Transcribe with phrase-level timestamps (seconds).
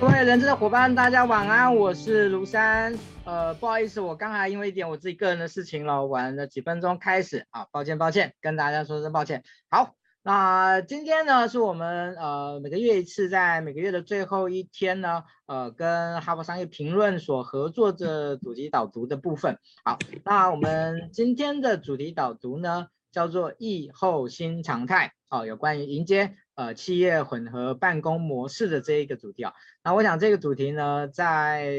[0.00, 2.98] 各位人资的伙伴，大家晚安，我是卢山。
[3.26, 9.42] 呃，不好意思，我刚才因为一点我自己个人的事情了，晚了几分钟开始啊，抱歉抱歉，跟大家说声抱歉。
[9.68, 19.58] 好，那今天呢是我们呃每个月一次，在每个月的最后一天呢，呃跟哈佛商业评论所合作的主题导读的部分。
[19.84, 26.36] 好，那我们今天的主题导读呢叫做疫后新常态，哦，有关于迎接。
[26.60, 31.72] 呃，企业混合办公模式的这一个主题啊，那我想这个主题呢，在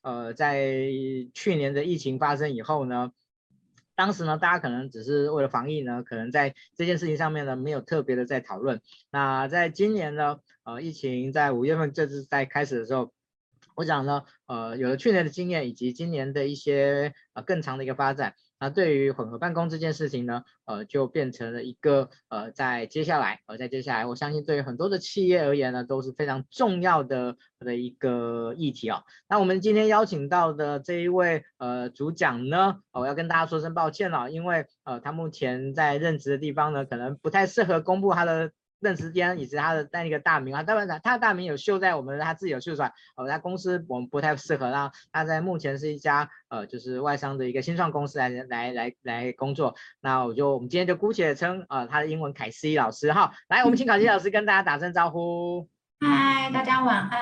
[0.00, 0.86] 呃在
[1.34, 3.10] 去年的疫情发生以后呢，
[3.96, 8.80] 当时呢，大家可能只是为了防疫呢，可能在这件事情上面呢，没有特别的在讨论。
[9.10, 13.12] 那在今年呢，呃，疫情在五月份这次在开始的时候，
[13.74, 18.36] 我想呢，呃，有了去年的经验以及今年的一些呃更长的一个发展。
[18.62, 29.02] 那对于混合办公这件事情呢，呃，就变成了一个呃，在接下来，呃，在接下来，我相信对于很多的企业而言呢，都是非常重要的的一个议题啊。
[29.28, 38.52] 那我们今天邀请到的这一位呃主讲呢，我要跟大家说声抱歉了，因为呃，他目前在任职的地方呢，可能不太适合公布他的。
[38.82, 55.68] 认识间以及他的那个大名啊，当然他的大名有秀在我们他自己有秀出来，呃，他公司我们不太适合让他在目前是一家呃就是外商的一个新创公司来来来来工作，那我就我们今天就姑且称呃他的英文凯西老师哈，来我们请凯西老师跟大家打声招呼。
[56.00, 57.20] 嗨，大家晚安，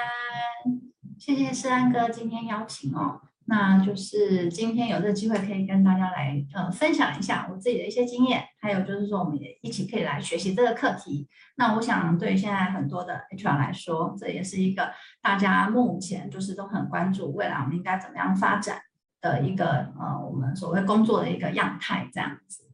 [1.18, 3.20] 谢谢世安哥今天邀请哦。
[3.50, 11.28] 那就是今天有这个机会可以跟大家来呃分享一下我自己的一些经验，还有就是说我们也一起可以来学习这个课题。
[11.56, 18.82] 那我想对现在很多的 HR 来说，这也是一个大家目前就是都很关注未来我们应该怎么样发展
[19.20, 22.70] 的一个呃我们所谓工作的一个样态这样子。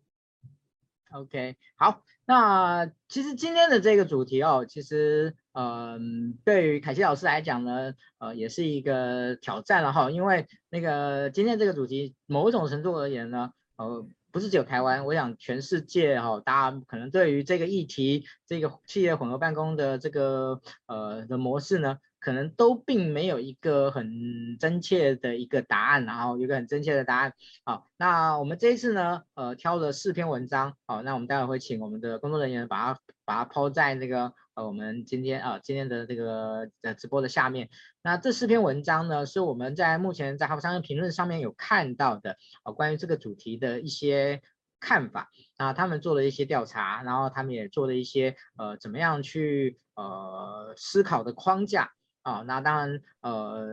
[1.13, 5.35] OK，好，那其实今天的这个主题哦，其实。
[5.59, 21.99] 嗯，对于凯西老师来讲呢，呃，也是一个挑战了哈，因为那个今天这个主题，某种程度而言呢，呃，不是只有台湾，我想全世界哈，大家可能对于这个议题，这个企业混合办公的这个呃的模式呢。
[22.19, 27.33] 可能都并没有一个很真切的一个答案，然后一个很真切的答案。
[27.65, 30.75] 好，那我们这一次呢，呃，挑了四篇文章。
[30.87, 37.69] 好，那我们待会会请我们的工作人员把它把它抛在那个呃我们今天啊今天的这个呃直播的下面。
[38.03, 44.43] 那这四篇文章呢，是我们在目前在哈佛商业评论上面有看到的啊关于这个主题的一些
[44.81, 45.31] 看法。
[45.59, 51.93] 那他们做了一些调查，然后他们也做了一些呃怎么样去呃思考的框架。
[52.23, 53.69] 啊、那当然，呃，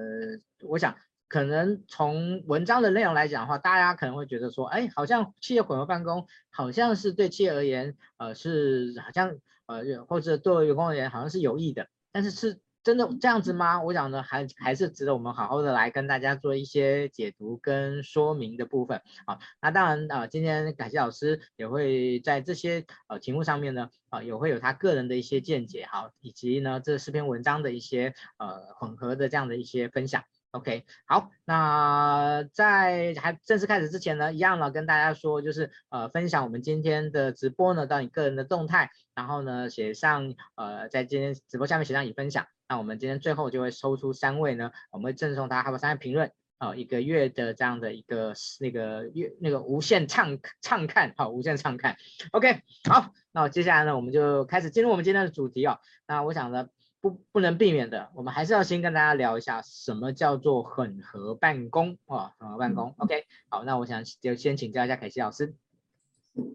[0.61, 0.95] 我想
[1.27, 9.35] 可能从文章的内容来讲的话，大家可能会觉得说，哎，好像企业混合办公，好像是对企业而言，呃，是好像，
[9.77, 12.59] 呃，或者对员工而言，好像是有益的，但是是。
[12.85, 13.81] 真的这样子吗？
[13.81, 19.01] 我想呢，还还是值得我们好好的来跟大家做一些解读跟说明的部分。
[19.25, 30.25] 好，那当然啊、今天感谢老师也会在这些呃题目上面呢，啊、也会有他个人的一些见解，好，以及呢这四篇文章的一些呃混合的这样的一些分享。
[30.53, 51.97] OK，好，那在还正式开始之前呢，一样呢跟大家说，就是呃分享我们今天的直播呢到你个人的动态，然后呢写上呃在今天直播下面写上已分享，那我们今天最后就会抽出三位呢，我们会赠送他哈佛商业评论啊、一个月的这样的一个那个月那个无限畅畅看好、哦、无限畅看
[52.31, 56.69] ，OK，好，那接下来呢我们就开始进入我们今天的主题哦，那我想呢。
[57.03, 62.91] 不，不能避免的，我们还是要先跟大家聊一下什么叫做混合办公啊，混合办公。
[62.91, 65.53] 嗯、OK，好，那我想就先请教一下凯西老师。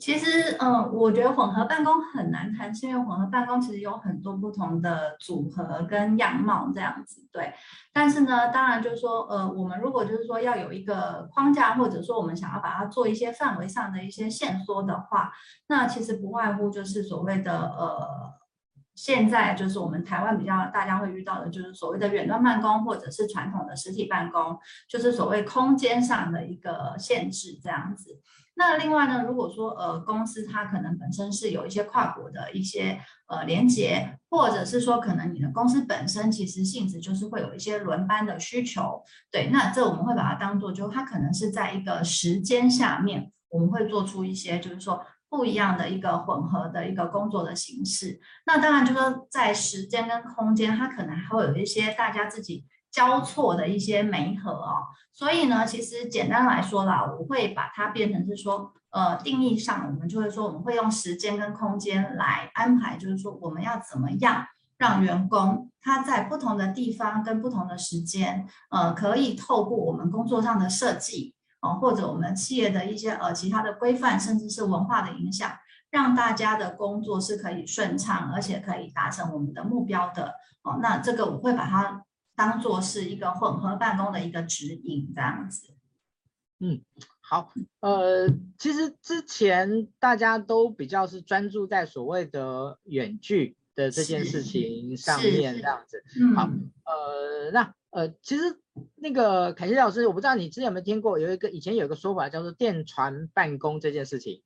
[0.00, 7.52] 其实，嗯，我觉得混合办公很难谈，是因为混合办公其实有很多不同的组合跟样貌这样子，对。
[7.92, 15.30] 但是呢，当然就是说，呃，我们如果就是说要有一个框架，或者说我们想要把它做一些范围上的一些限缩的话，
[15.68, 18.37] 那其实不外乎就是所谓的呃。
[18.98, 24.58] 现在就是我们台湾比较大家会遇到的，就是所谓的远端办公，或者是传统的实体办公，
[24.88, 28.20] 就是所谓空间上的一个限制这样子。
[28.56, 39.00] 那另外呢，如果说呃公司它可能本身是有一些跨国的一些呃连接，或者是说可能你的公司本身其实性质就是会有一些轮班的需求，
[39.30, 45.00] 对，那这我们会把它当做就它可能是在一个时间下面，我们会做出一些就是说。
[45.30, 54.82] 不一样的一个混合的一个工作的形式，那当然就是说在时间跟空间，它可能还会有一些大家自己交错的一些媒合哦。
[55.12, 64.46] 所以呢，其实简单来说啦，我会把它变成是说，呃，定义上我们就会说，我们会用时间跟空间来安排，就是说我们要怎么样
[64.76, 75.50] 让员工他在不同的地方跟不同的时间，呃，可以透过我们工作上的设计，哦、呃，或者我们企业的一些呃其他的规范，甚至是文化的影响，
[75.90, 80.34] 让大家的工作是可以顺畅，而且可以达成我们的目标的。
[80.62, 85.74] 哦、呃，那这个我会把它当做是一个混合办公的一个指引，这样子。
[86.60, 86.82] 嗯。
[87.20, 88.26] 好，呃，
[88.58, 96.02] 其实之前大家都比较是专注在所谓的远距的这件事情上面，这样子。
[96.18, 96.48] 嗯好，
[96.86, 98.42] 呃，那呃，其实
[98.96, 104.42] 那个凯西老师，我不知道你之前有没有听过，有一个以前有一个说法叫做电传办公这件事情。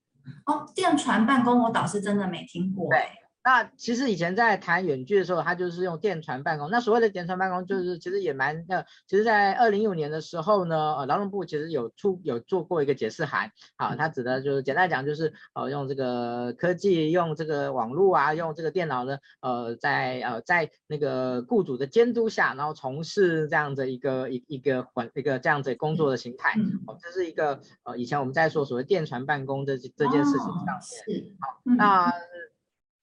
[0.47, 2.89] 哦，电传办公我倒是真的没听过。
[2.91, 3.22] 对。
[3.45, 6.71] 那其实以前在谈远距的时候，他就是用电传办公。
[6.71, 26.53] 那所谓的电传办公，就是其实也蛮呃，其实，在二零一五年的时候呢，呃，劳动部其实有出有做过一个解释函，好，它指的就是简单讲就是呃，用这个科技，用这个网络啊，用这个电脑呢，呃，在呃在那个雇主的监督下，然后从事这样的一个一一个环一个这样子工作的形态。
[26.87, 30.79] 哦，这是一个呃，以前我们在说所谓电传办公的这件事情上
[31.09, 31.25] 面。
[31.41, 32.13] 好，那。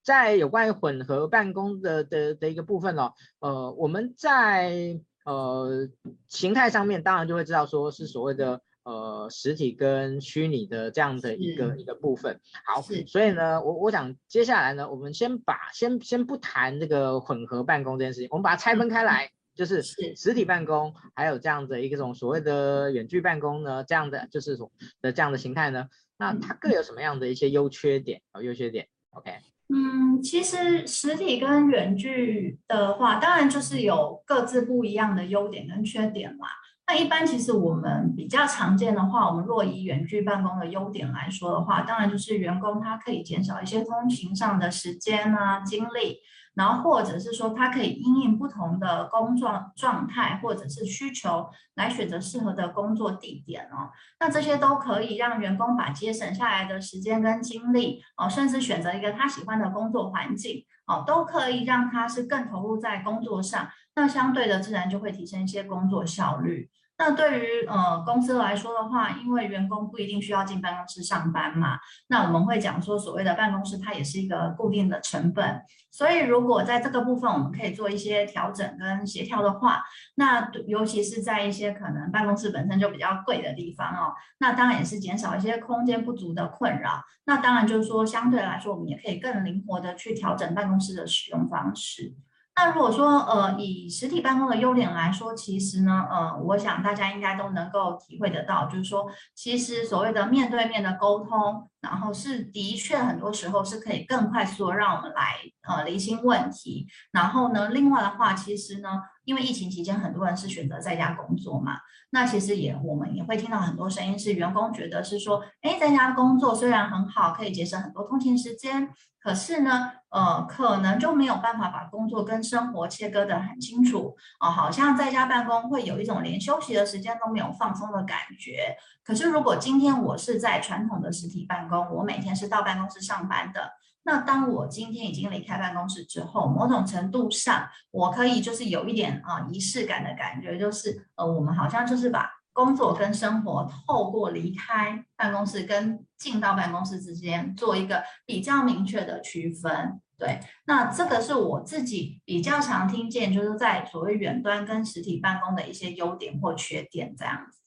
[0.10, 5.88] 在有关于混合办公的的的一个部分哦，呃，我们在呃
[6.28, 12.42] 形态上面当然就会知道说是所谓的呃实体跟虚拟的这样的一个一个部分。
[12.66, 24.72] 好，所以呢，我我想接下来呢，我们先把先先不谈这个混合办公这件事情，我们把它拆分开来，就是实体办公还有这样的一种所谓的远距办公呢，这样的就是说
[25.04, 28.42] 的这样的形态呢，那它各有什么样的一些优缺点啊？
[28.42, 29.38] 优缺点，OK。
[29.72, 36.48] 嗯，其实实体跟远距的话，当然就是有各自不一样的优点跟缺点嘛。
[36.90, 46.18] 那一般其实我们比较常见的话，我们若以远距办公的优点来说的话，当然就是员工他可以减少一些通勤上的时间啊、精力。
[46.56, 53.92] 然后或者是说，他可以因应不同的工作状态或者是需求来选择适合的工作地点哦。
[54.20, 63.70] 那这些都可以让员工把节省下来的时间跟精力哦，甚至选择一个他喜欢的工作环境哦，都可以让他是更投入在工作上。
[63.96, 66.70] 那相对的，自然就会提升一些工作效率。
[67.00, 79.82] 那对于呃公司来说的话，因为员工不一定需要进办公室上班嘛，那我们会讲说所谓的办公室它也是一个固定的成本，所以如果在这个部分我们可以做一些调整跟协调的话，
[80.16, 87.02] 那尤其是在一些可能办公室本身就比较贵的地方哦，那当然也是减少一些空间不足的困扰。
[87.24, 92.14] 那当然就是说相对来说，我们也可以更灵活的去调整办公室的使用方式。
[92.60, 105.38] 那如果说呃以实体办公的优点来说，其实呢呃我想大家应该都能够体会得到，就是说其实所谓的面对面的沟通，然后是的确很多时候是可以更快速的让我们来
[105.70, 106.86] 呃厘清问题。
[107.14, 108.90] 然后呢，另外的话，其实呢，
[109.24, 111.78] 因为疫情期间很多人是选择在家工作嘛，
[112.10, 118.90] 那其实也我们也会听到很多声音是员工觉得是说，哎，在家工作虽然很好，可以节省很多通勤时间。
[119.22, 128.76] 可是呢，呃，可能就没有办法把工作跟生活切割得很清楚啊，好像在家办公会有一种连休息的时间都没有放松的感觉。
[129.04, 133.72] 可是如果今天我是在传统的实体办公，我每天是到办公室上班的，
[134.04, 142.39] 那当我今天已经离开办公室之后，某种程度上，我可以就是有一点啊仪式感的感觉，就是呃，我们好像就是把。
[142.52, 157.62] 工作跟生活透过离开办公室跟进到办公室之间做一个比较明确的区分，对，那这个是我自己比较常听见，就是在所谓远端跟实体办公的一些优点或缺点这样子。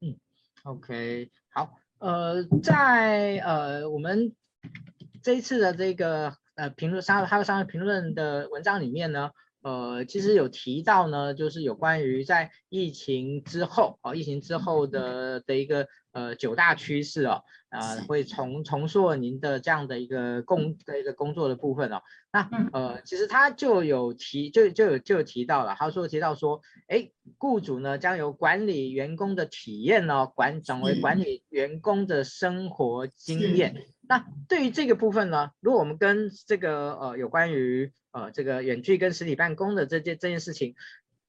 [0.00, 0.16] 嗯
[0.64, 4.34] ，OK，好，呃，在呃我们
[5.22, 9.30] 这一次的这个呃评论商还有商业评论的文章里面呢。
[9.64, 17.40] 呃，其实有提到呢，就是有关于在疫情之后，哦，疫情之后的的一个呃九大趋势哦，
[17.70, 22.02] 呃，会重重塑您的这样的一个工的一个工作的部分哦。
[22.30, 33.86] 那呃，其实他就有提，就就有就有提到了，他说提到说，哎，雇主呢将由管理员工的体验呢，管转为管理员工的生活经验。
[34.06, 40.76] 那对于这个部分呢，如果我们跟这个呃有关于呃，这个远距跟实体办公的这件这件事情，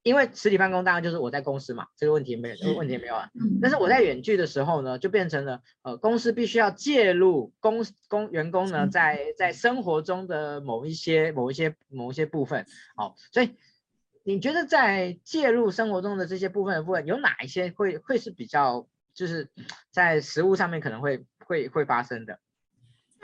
[0.04, 3.28] 因为实体办公当然就是我在公司嘛，这个问题没有，这个问题没有啊。
[3.60, 12.64] 但是我在远距的时候呢，就变成了呃，公司必须要介入公公员工呢在在生活中的某一些某一些某一些部分。
[12.94, 13.56] 好，所以
[14.22, 19.48] 你觉得在介入生活中的这些部分的部分，有哪一些会会是比较就是
[19.90, 22.38] 在实物上面可能会会会发生的？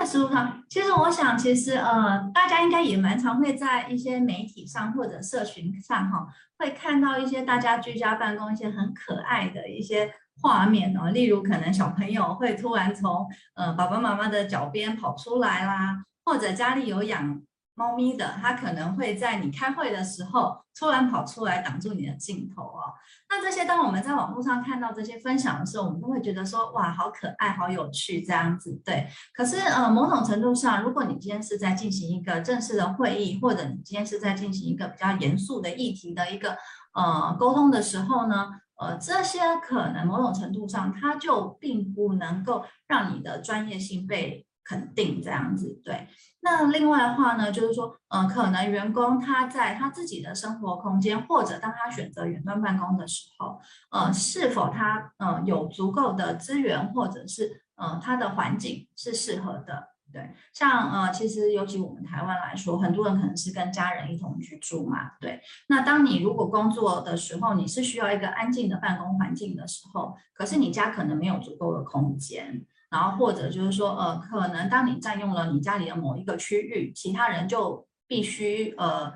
[0.03, 6.27] 在实务上，其实我想，其实呃，大家应该也蛮常会在一些媒体上或者社群上哈，
[6.59, 17.41] 会看到一些大家居家办公一些很可爱的一些画面哦，例如可能小朋友会突然从呃爸爸妈妈的脚边跑出来啦，或者家里有养。
[17.75, 22.93] 猫咪的，它可能会在你开会的时候突然跑出来挡住你的镜头哦。
[23.31, 28.79] 那这些，当我们在网络上看到这些分享的时候，我们都会觉得说，哇，好可爱，好有趣，这样子。
[28.85, 29.09] 对。
[29.35, 36.57] 可是，呃，某种程度上，如果你今天是在进行一个正式的会议，或者你今天是在进行一个比较严肃的议题的一个
[36.95, 45.81] 呃沟通的时候呢，呃，这些可能某种程度上，它就并不能够让你的专业性被肯定，这样子。
[45.85, 46.09] 对。
[46.41, 59.91] 那另外的话呢，就是说，呃，可能员工他在他自己的生活空间，或者当他选择远端办公的时候，呃，是否他呃有足够的资源，或者是呃他的环境是适合的？
[60.13, 65.41] 对，像呃，其实尤其我们台湾来说，很多人可能是跟家人一同居住嘛，对。
[65.69, 72.67] 那当你如果工作的时候，你是需要一个安静的办公环境的时候，可是你家可能没有足够的空间。
[72.93, 79.11] 然后或者就是说，呃，可能当你占用了你家里的某一个区域，其他人就必须呃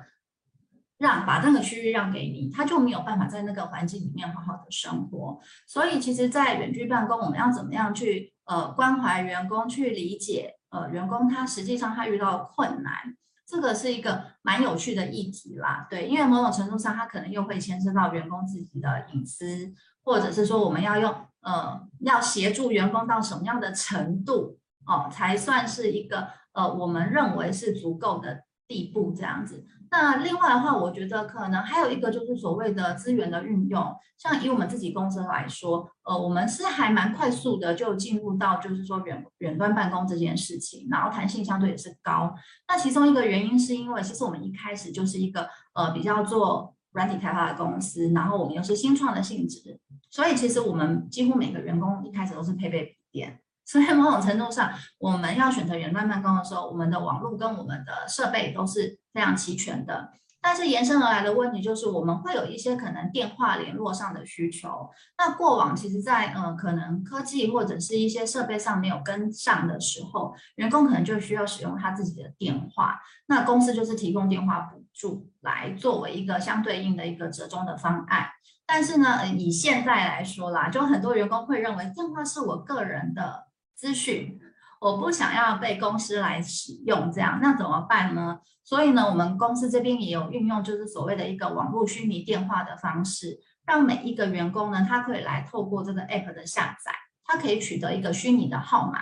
[0.97, 5.39] 让把那个区域让给你，他就没有办法在那个环境里面好好的生活。
[5.67, 13.15] 所以其实，在远距办公，我们要怎么样去呃关怀员工，去理解呃员工他实际上他遇到困难，
[13.47, 15.87] 这个是一个蛮有趣的议题啦。
[15.89, 19.73] 对，因为某种程度上，它可能又会牵涉到员工自己的隐私，
[20.03, 21.15] 或者是说我们要用。
[21.39, 29.65] 呃，要协助员工到什么样的程度哦，才算是一个呃，我们认为是足够的地步这样子。
[29.89, 42.35] 那另外的话，我觉得可能还有一个就是所谓的资源的运用，像以我们自己公司来说，呃，我们是还蛮快速的就进入到就是说远远端办公这件事情，然后弹性相对也是高。
[42.67, 46.73] 那其中一个原因是因为其实我们一开始就是一个呃比较做。
[46.93, 60.11] 软体开发的公司，然后我们又是新创的性质，所以其实我们几乎每个员工一开始都是配备笔电，所以某种程度上，我们要选择远端办公的时候，我们的网络跟我们的设备都是非常齐全的。
[60.39, 64.89] 但是延伸而来的问题就是，我们会有一些可能电话联络上的需求。
[65.17, 72.97] 那过往其实在，在呃可能科技或者是一些设备上没有跟上的时候，员工可能就需要使用他自己的电话。
[73.25, 78.27] 那公司就是提供电话补助来作为一个相对应的一个折中的方案。
[78.65, 83.46] 但是呢，以现在来说啦，就很多员工会认为电话是我个人的
[83.77, 84.39] 资讯。
[84.81, 88.39] 我不想要被公司来使用，这样那怎么办呢？
[88.63, 96.91] 所以呢，我们公司这边也有运用，就是所谓的一个网络虚拟电话的方式，让每一个员工呢，他可以来透过这个 app 的下载，
[97.23, 99.01] 他可以取得一个虚拟的号码。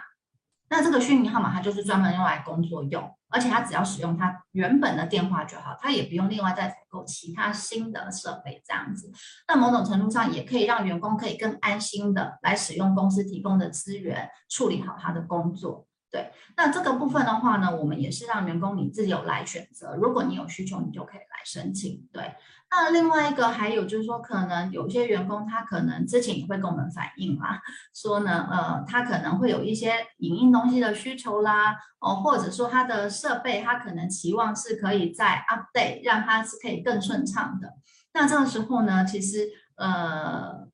[0.70, 9.12] 那这个虚拟号码，它就是专门用来工作用，而且他只要使用他原本的电话就好，他也不用另外再采购其他新的设备这样子。
[9.46, 15.86] 那某种程度上，也可以让员工可以更安心的来使用公司提供的资源，处理好他的工作。
[16.10, 22.08] 对，那这个部分的话呢，我们也是让员工你自己有来选择，如果你有需求，你就可以来申请。
[22.14, 22.34] 对。
[22.78, 27.62] 那另外一个还有就是说，可能有些员工他可能之前也会跟我们反映啦，
[27.94, 37.76] 说呢，呃，他可能会有一些影印东西的需求啦，哦，或者说他的设备他可能期望是可以再 update，让他是可以更顺畅的。
[38.14, 40.68] 那这个时候呢，其实呃，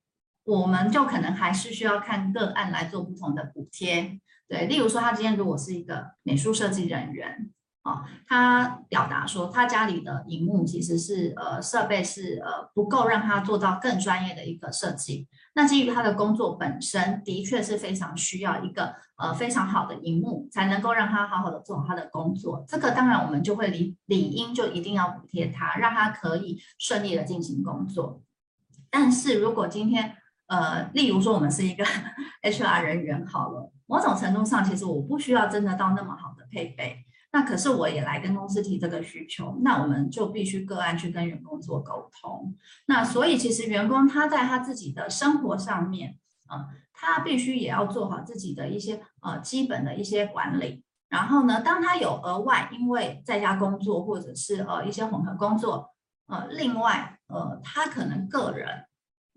[0.46, 4.20] 我们就可能还是需要看个案来做不同的补贴。
[4.48, 7.52] 对，例如说他今天如果是一个美术设计人员。
[7.84, 15.28] 哦，他表达说，他家里的荧幕其实是呃设备是呃不够让他做到更专业的一个设计。
[15.56, 22.64] 那基于他的工作本身的确是非常需要一个呃非常好的荧幕，才能够让他好好的做好他的工作。
[22.68, 28.22] 这个当然我们就会理理应就一定要补贴他，让他可以顺利的进行工作。
[28.92, 31.84] 但是如果今天呃，例如说我们是一个
[32.44, 37.06] HR 人员好了，某种程度上其实我不需要真的到那么好的配备。
[37.34, 42.56] 那可是我也来跟公司提这个需求，那我们就必须个案去跟员工做沟通。
[42.88, 50.84] 那所以其实员工他在他自己的生活上面，啊，他必须也要做好自己的一些呃基本的一些管理。
[51.08, 55.90] 然后呢，当他有额外因为在家工作或者是呃一些混合工作，
[56.28, 58.86] 呃，另外呃他可能个人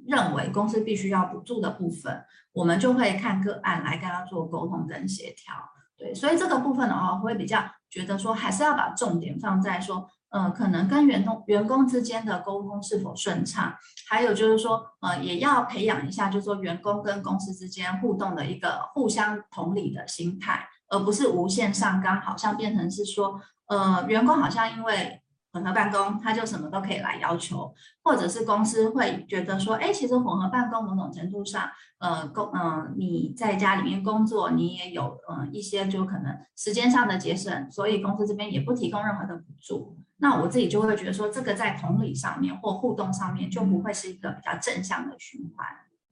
[0.05, 5.55] 认为公司必须要补助的部分，我们就会看个案来跟他做沟通跟协调。
[5.97, 13.73] 对，所以这个部分的话，会比较觉得说，还是要把重点放在说，呃，可能跟员工员工之间的沟通是否顺畅，
[14.09, 25.21] 还有就是说，呃，也要培养一下，就是说员工跟公司之间互动的一个互相同理的心态，而不是无限上纲，好像变成是说，呃，员工好像因为
[25.55, 39.97] 混合办公，他就什么都可以来要求，或者是公司会觉得说，哎，其实混合办公某种程度上，呃，工，嗯、呃，你在家里面工作，你也有，呃，一些就可能时间上的节省，所以公司这边也不提供任何的补助。
[40.17, 45.65] 那我自己就会觉得说，这个在同理上面或互动上面就不会是一个比较正向的循环。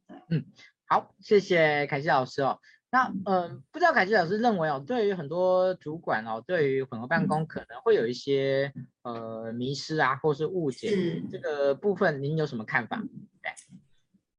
[0.07, 0.45] 对，嗯，
[0.87, 2.61] 好，谢谢凯西老师哦。
[2.95, 8.71] 那嗯、呃，不知道凯西老师认为哦，对于很多主管哦，对于混合办公可能会有一些
[9.03, 13.03] 呃迷失啊，或是误解，是这个部分您有什么看法？
[13.43, 13.51] 对，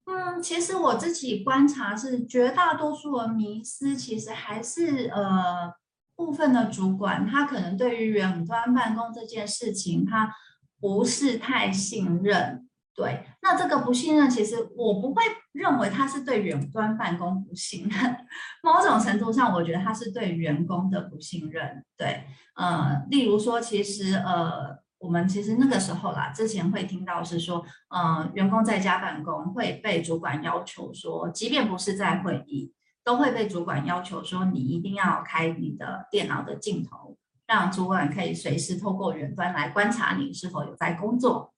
[0.06, 5.74] 嗯，其实我自己观察是，绝大多数的迷失其实还是呃
[6.16, 10.32] 部分的主管，他可能对于远端办公这件事情，他
[10.80, 12.63] 不是太信任。
[12.96, 18.18] 对，那这个不信任，其实我不会认为他是对远端办公不信任，
[18.62, 21.84] 某种程度上，我觉得他是对员工的不信任。
[21.98, 22.24] 对，
[22.56, 32.72] 呃，例如说，其实呃，我们其实那个时候啦，之前会听到是说，呃，员工在家办公会被主管要求说，即便不是在会议，
[33.04, 41.53] 都会被主管要求说，你一定要开你的电脑的镜头，让主管可以随时透过远端来观察你是否有在工作。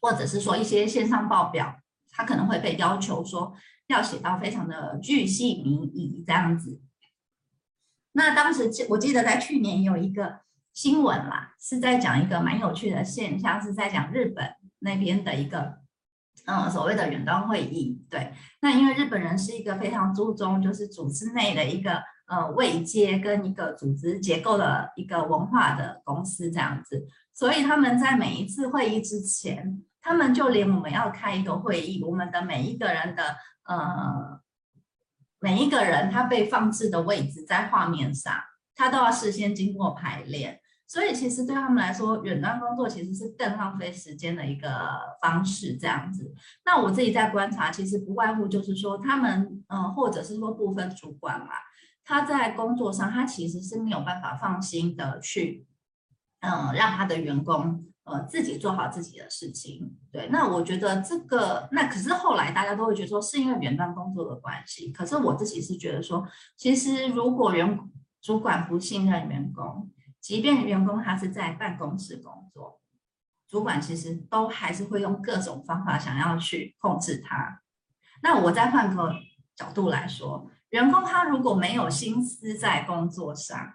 [0.00, 1.76] 或者是说一些线上报表，
[2.10, 3.54] 他可能会被要求说
[3.88, 6.80] 要写到非常的巨细靡遗这样子。
[8.12, 10.40] 那当时记我记得在去年有一个
[10.72, 15.78] 新闻啦，是在讲一个蛮有趣的现象，是在讲日本那边的一个
[16.46, 18.02] 嗯所谓的远端会议。
[18.08, 27.06] 对，那因为日本人是一个非常注重就是组织内的一个呃位阶跟一个组织结构的一个文化的公司这样子，
[27.36, 29.84] 所以他们在每一次会议之前。
[30.08, 33.24] 他们就连我们要开一个会议，我们的每一个人的
[33.64, 34.40] 呃，
[35.40, 38.32] 每一个人他被放置的位置在画面上，
[38.76, 40.60] 他都要事先经过排练。
[40.86, 44.70] 所以其实对他们来说，远端工作其实是更浪费时间的一个
[45.20, 45.76] 方式。
[45.76, 46.32] 这样子，
[46.64, 51.48] 那我自己在观察，其实不外乎就是说，他们呃，或者是说部分主管嘛，
[52.04, 55.66] 他在工作上他其实是没有办法放心的去，
[56.46, 57.84] 嗯、呃，让他的员工。
[58.06, 60.28] 呃，自己做好自己的事情，对。
[60.30, 64.92] 那我觉得这个，那可是后来大家都会觉得说，是因为远端工作的关系。
[64.92, 66.24] 可是我自己是觉得说，
[66.56, 67.76] 其实如果员
[68.22, 72.80] 主管不信任员工，即便员工他是在办公室工作，
[73.48, 77.60] 主管其实都还是会用各种方法想要去控制他。
[78.22, 79.14] 那我再换个
[79.56, 83.74] 角度来说，员工他如果没有心思在工作上，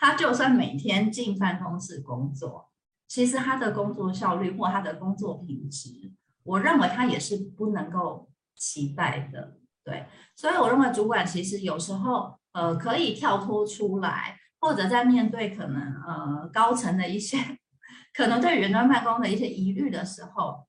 [0.00, 2.70] 他就算每天进办公室工作。
[3.06, 6.12] 其实他的工作效率或他的工作品质，
[6.44, 10.06] 我认为他也是不能够期待的，对。
[10.36, 17.36] 所以我认为主管其实有时候呃可以跳脱出来，或者在面对可能呃高层的一些
[18.14, 20.66] 可能对远端办公的一些疑虑的时候，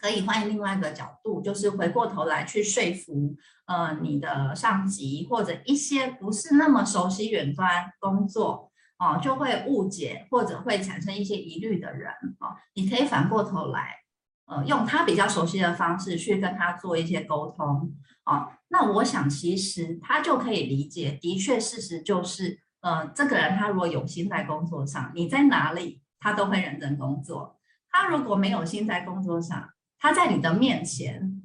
[0.00, 3.36] 可以换另外一个角度，就是回过头来去说服
[3.66, 8.68] 呃你的上级或者一些不是那么熟悉远端工作。
[9.02, 13.96] 哦，就会误解或者会产生一些疑虑的人，哦，你可以反过头来，
[14.44, 17.94] 呃，用他比较熟悉的方式去跟他做一些沟通，
[18.26, 27.56] 哦，那我想其实他就可以理解，的确事实就是，呃，这个人他如果有心在工作上，你在哪里他都会认真工作；
[27.90, 31.40] 他如果没有心在工作上，他在你的面前，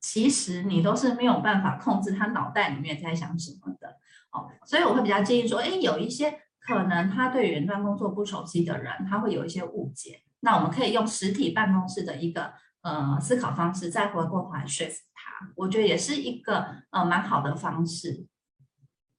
[0.00, 3.98] 其实你都是没有办法控制他脑袋里面在想什么的，
[4.32, 6.40] 哦，所以我会比较建议说，哎，有一些。
[6.64, 10.22] 可能他对远端工作不熟悉的人，他会有一些误解。
[10.42, 12.52] 那我们可以用实体办公室的一个
[12.82, 15.52] 呃思考方式，再回过头来说服他。
[15.56, 18.28] 我觉得也是一个呃蛮好的方式。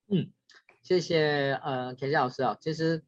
[0.08, 0.32] 嗯，
[0.82, 2.58] 谢谢呃凯西老师啊、哦。
[2.62, 3.04] 其实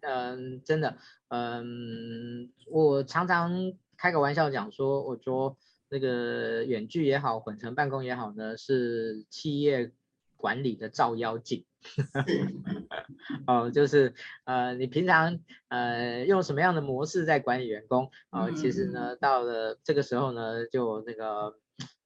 [0.00, 0.96] 嗯、呃，真的
[1.28, 3.52] 嗯、呃，我常常
[3.96, 5.56] 开个玩笑讲说，我说
[5.88, 9.92] 那个远距也好，混成办公也好呢，是企业
[10.36, 11.64] 管理的照妖镜。
[13.46, 14.12] 哦，就是
[14.44, 18.52] 呃，你平常呃用什么样的模式在管理员工哦、呃？
[18.54, 21.56] 其实呢，到了这个时候呢，就那个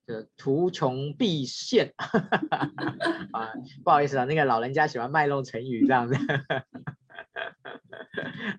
[0.07, 1.94] 就图穷匕现
[3.33, 6.14] 啊，不好意思啊，那个老人家喜欢卖弄成语这样子。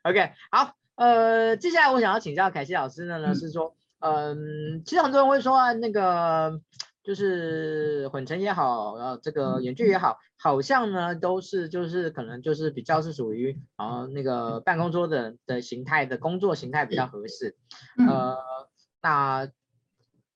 [0.04, 6.62] OK，好，呃，接下来我想要请教凯西老师的呢，是说，嗯、呃，其实很多人会说啊，那个。
[7.04, 17.58] 就是混成也好，呃，这个远距也好，好像呢都是就是可能就是比较是属于啊那个办公桌的的形态的工作形态比较合适，
[18.08, 18.38] 呃，
[19.02, 19.50] 那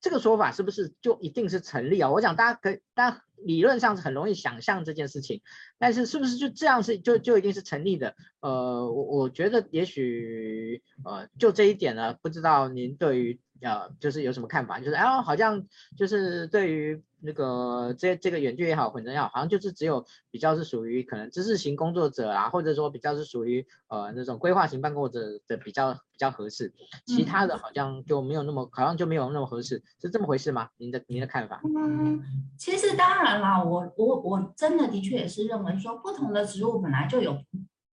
[0.01, 2.09] 这个说法是不是就一定是成立啊？
[2.09, 5.41] 我想大家可以，大家理论上是很容易想象这件事情，
[5.79, 8.15] 但是是不是就这样是就就一定是成立的？
[8.41, 13.39] 呃，我我觉得也许呃就这一点呢，不知道您对于。
[13.61, 14.79] 呃，就是有什么看法？
[14.79, 15.65] 就是哎，好像
[15.97, 26.73] 就是对于那个这这个远距也好，混成也好，好像就是只有比较是属于可能知识型工作者啊，或者说比较是属于呃那种规划型办公者的比较比较合适，
[27.05, 30.69] 其他的好像就没有那么，嗯、好像就没有那么合适，是这么回事吗？
[30.77, 31.61] 您的您的看法？
[31.63, 32.21] 嗯，
[32.57, 37.41] 其实当然啦，我我我真的的确也是认为说，不同的职务本来就有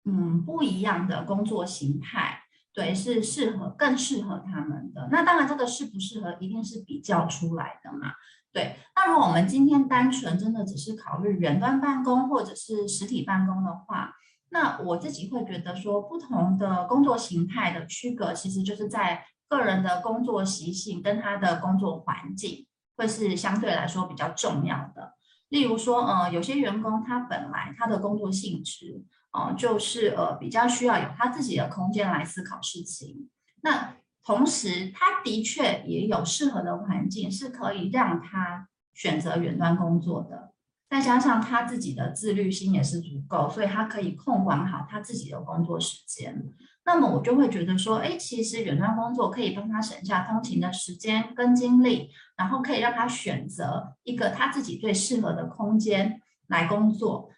[0.06, 2.39] 嗯不一样的工作形态。
[2.80, 5.10] 对，是适合更适合他们的。
[5.12, 8.14] 那当然，这个适不适合一定是比较出来的嘛。
[8.54, 14.14] 对，那如果我们今天单纯真的只是考虑远端办公或者是实体办公的话，
[14.52, 22.66] 那我自己会觉得说，不同的工作形态的区隔，其实就是在个人的工作习性跟他的工作环境，
[22.96, 25.16] 会是相对来说比较重要的。
[25.50, 29.04] 例如说，呃，有些员工他本来他的工作性质。
[29.32, 33.30] 哦，就是呃，比较需要有他自己的空间来思考事情。
[33.62, 40.52] 那同时，他的确也有适合的环境，是可以让他选择远端工作的。
[40.90, 46.52] 再加上他自己的自律性也是足够，所以他可以控管好他自己的工作时间。
[46.84, 57.30] 那么我就会觉得说，哎，其实远端工作可以帮他省下通勤的时间跟精力，然后可以让他选择一个他自己最适合的空间来工作。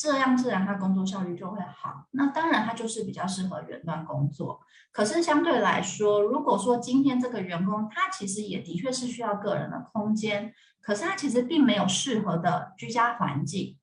[0.00, 2.06] 这样自然他工作效率就会好。
[2.12, 4.58] 那当然他就是比较适合远端工作。
[4.92, 13.76] 可是相对来说，如果说今天这个员工他其实也的确是需要个人的空间，可是他其实并没有适合的居家环境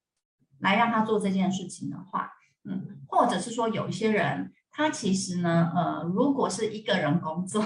[0.58, 2.32] 来让他做这件事情的话，
[2.65, 7.63] 嗯，或者是说有一些人他其实呢，呃，如果是一个人工作，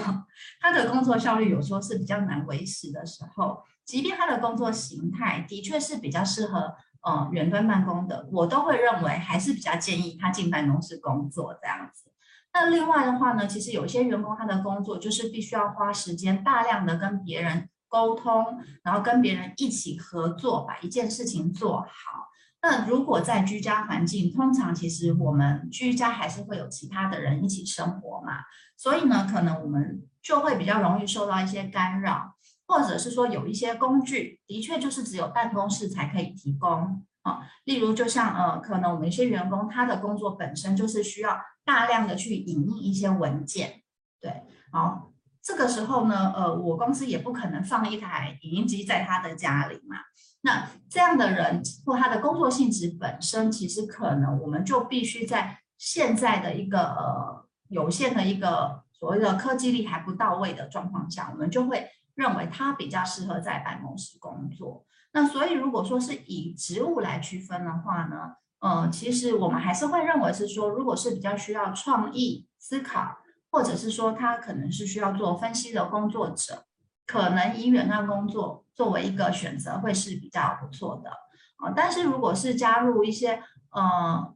[0.60, 6.74] 他的工作效率有时候是比较难维持的时候，即便他的工作形态的确是比较适合。
[7.02, 12.12] 呃，远端办公的，我都会认为还是比较建议他进办公室工作这样子。
[12.52, 22.28] 那另外的话呢，其实有些员工他的工作就是必须要花时间大量的跟别人沟通，然后跟别人一起合作，把一件事情做好。
[22.60, 28.34] 那如果在居家环境，通常其实我们居家还是会有其他的人一起生活嘛，
[28.76, 32.31] 所以呢，可能我们就会比较容易受到一些干扰。
[32.72, 37.40] 或者是说有一些工具，的确就是只有办公室才可以提供啊。
[37.64, 43.82] 例如，就像呃，可能我们一些员工他的工作本身就是需要大量的去影印一些文件，
[44.22, 49.96] 对，好，这个时候呢，呃，我公司也不可能放一台影印机在他的家里嘛。
[50.40, 61.86] 那这样的人或他的工作性质本身，其实可能我们就必须在现在的一个呃有限的一个所谓的科技力还不到位的状况下，我们就会。
[62.14, 73.18] 认为他比较适合在办公室工作，那所以如果说是以职务来区分的话呢，呃，其实我们还是会认为是说，如果是比较需要创意思考，
[73.50, 76.64] 或者是说他可能是需要做分析的工作者，
[77.06, 81.72] 可能以远端工作作为一个选择会是比较不错的啊，呃。
[81.74, 84.34] 但是如果是加入一些呃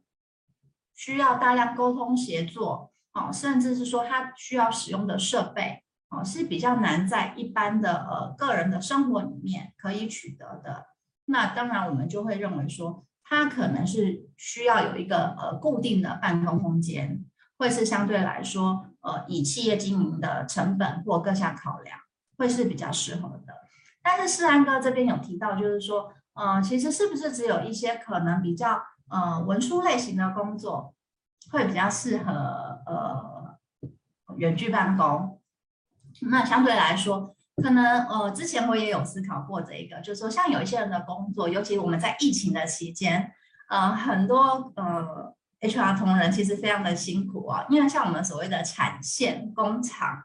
[0.95, 5.83] 需要大量沟通协作，哦，甚至是说他需要使用的设备。
[6.25, 10.87] 是比较难在一般的呃个人的生活里面可以取得的。
[11.27, 17.25] 那当然，我们就会认为说，它可能是需要有一个呃固定的办公空间，
[17.59, 21.99] 会是相对来说呃以企业经营的成本或各项考量，
[22.39, 23.55] 会是比较适合的。
[24.03, 30.95] 但是世安哥这边有提到，就是说，呃，其实是不是只有一些可能比较呃文书类型的工作，
[31.51, 32.33] 会比较适合
[32.87, 33.57] 呃
[34.37, 35.36] 远距办公？
[36.23, 43.33] 那相对来说，可能呃，之前我也有思考过这一个，就是说，像有一些人的工作，尤其我们在疫情的期间，
[43.69, 50.23] 呃，很多呃 HR 同仁其实非常的辛苦啊，因为像我们所谓的产线工厂，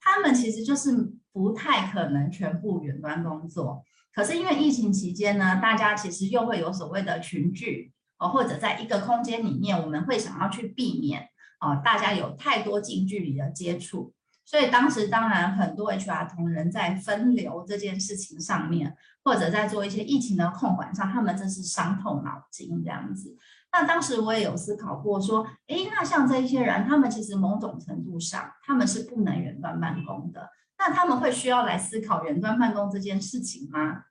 [0.00, 3.84] 他们其实就是不太可能全部远端工作。
[4.12, 11.28] 可是因为疫情期间呢，大家其实又会有所谓的群聚，呃，或者在一个空间里面，我们会想要去避免
[11.60, 14.14] 呃，大家有太多近距离的接触。
[14.46, 23.36] 所以当时当然很多 HR 同仁在分流这件事情上面，或者在做一些疫情的控管上，他们真是伤透脑筋这样子。
[23.72, 34.04] 那当时我也有思考过，说，诶，那像这一些人，他们其实某种程度上他们是不能远端办公的，那他们会需要来思考远端办公这件事情吗？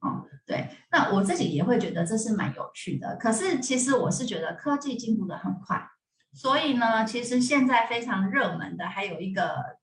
[0.00, 3.16] 哦，对，那我自己也会觉得这是蛮有趣的。
[3.16, 5.90] 可是其实我是觉得科技进步的很快。
[6.32, 9.78] 所以呢，其实现在非常热门的还有一个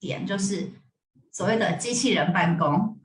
[0.00, 0.72] 点，就是
[1.30, 2.98] 所谓的机器人办公。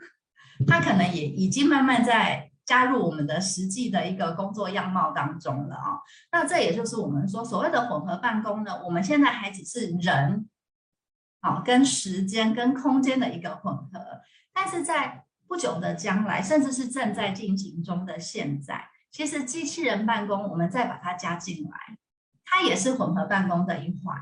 [0.65, 5.99] 它可能也已经慢慢在加入我们的实际的一个工作样貌当中了啊。
[6.31, 10.49] 那这也就是我们说所谓的混合办公呢，我们现在还只是人，
[11.41, 14.21] 好，跟时间跟空间的一个混合，
[14.51, 21.97] 但是在不久的将来，甚至是正在进行中的现在，其实机器人办公，我们再把它加进来，
[22.49, 24.17] 它也是混合办公的一环。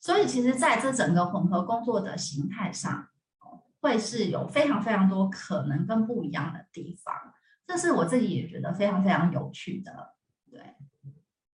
[0.00, 3.08] 所以，其实在这整个混合工作的形态上，
[3.80, 7.12] 会是有非常非常多可能跟不一样的地方。
[7.66, 10.14] 这是我自己也觉得非常非常有趣的。
[10.52, 10.60] 对，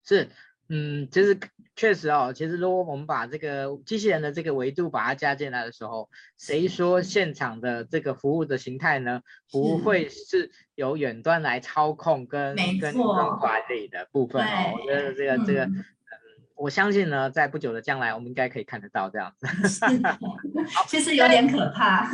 [0.04, 0.30] 是，
[0.68, 1.40] 嗯，其实
[1.74, 9.22] 确实哦，其实如果我们把这个机器人的这个维度把它加进来的时候，谁说现场的这个服务的形态呢？
[9.50, 12.94] 不会是由远端来操控跟跟跟
[13.40, 14.74] 管理的部分哦？
[14.74, 15.70] 我觉得这个这个。
[16.56, 19.48] 嗯我相信呢，在不久的将来，我们应该可以看得到这样子。
[20.72, 22.08] 好，其实有点可怕。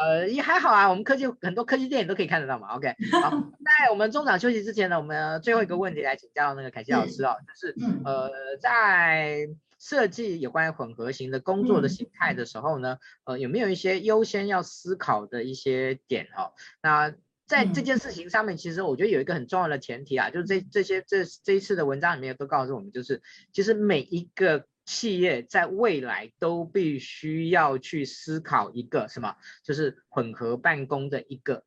[0.00, 2.68] 呃，也还好啊，我们科技很多科技电影都可以看得到嘛。
[2.76, 16.54] OK，好，在我们中场休息之前呢，我们最后一个问题来请教那个凯西老师哦，就是呃，在设计有关于混合型的工作的形态的时候呢，呃，有没有一些优先要思考的一些点哦？
[16.80, 17.12] 那
[17.46, 31.64] 在这件事情上面，其实我觉得有一个很重要的前提啊，就是这这些这这一次的文章里面都告诉我们，就是其实每一个企业在未来都必须要去思考一个什么，就是混合办公的一个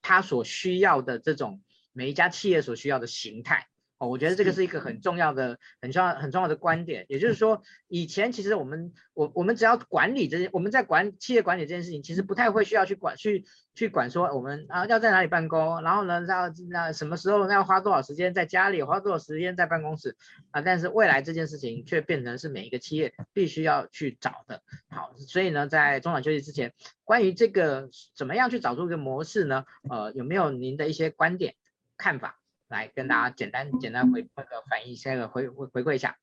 [0.00, 1.62] 它所需要的这种
[1.92, 3.68] 每一家企业所需要的形态。
[3.98, 7.04] 哦，我觉得这个是一个很重要的、很重要、很重要的观点。
[7.08, 20.16] 也就是说，以前其实我们我我们只要管理这些，我们在管企业管理这件事情，其实不太会需要去管去去管说我们啊要在哪里办公，然后呢要那什么时候要花多少时间在家里，花多少时间在办公室
[20.52, 20.60] 啊。
[20.60, 24.62] 但是未来这件事情却变成是每一个企业必须要去找的。
[24.90, 29.64] 好，所以呢，在中场休息之前，关于这个怎么样去找出一个模式呢？
[29.90, 31.56] 呃，有没有您的一些观点
[31.96, 32.38] 看法？
[32.68, 36.16] 来跟大家简单简单回那个反映一下，回回回馈一下。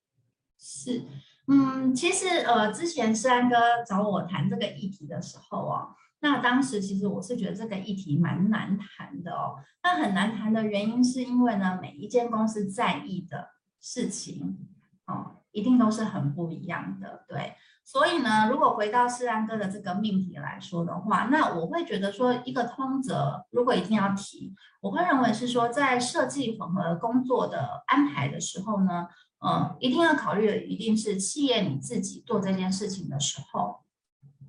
[0.58, 1.04] 是，
[1.48, 3.56] 嗯，其实呃，之前世安哥
[3.86, 9.58] 找我谈这个议题的时候哦，那当时其实我是觉得这个议题蛮难谈的哦。
[9.84, 13.50] 那很难谈的原因是因为呢，每一间公司在意的
[13.82, 14.58] 事情
[15.08, 17.56] 哦，一定都是很不一样的，对。
[17.88, 33.82] 所以呢，如果回到世安哥的这个命题来说的话，那我会觉得说一个通则，如果一定要提，我会认为是说在设计混合工作的安排的时候呢，呃，一定要考虑的一定是企业你自己做这件事情的时候，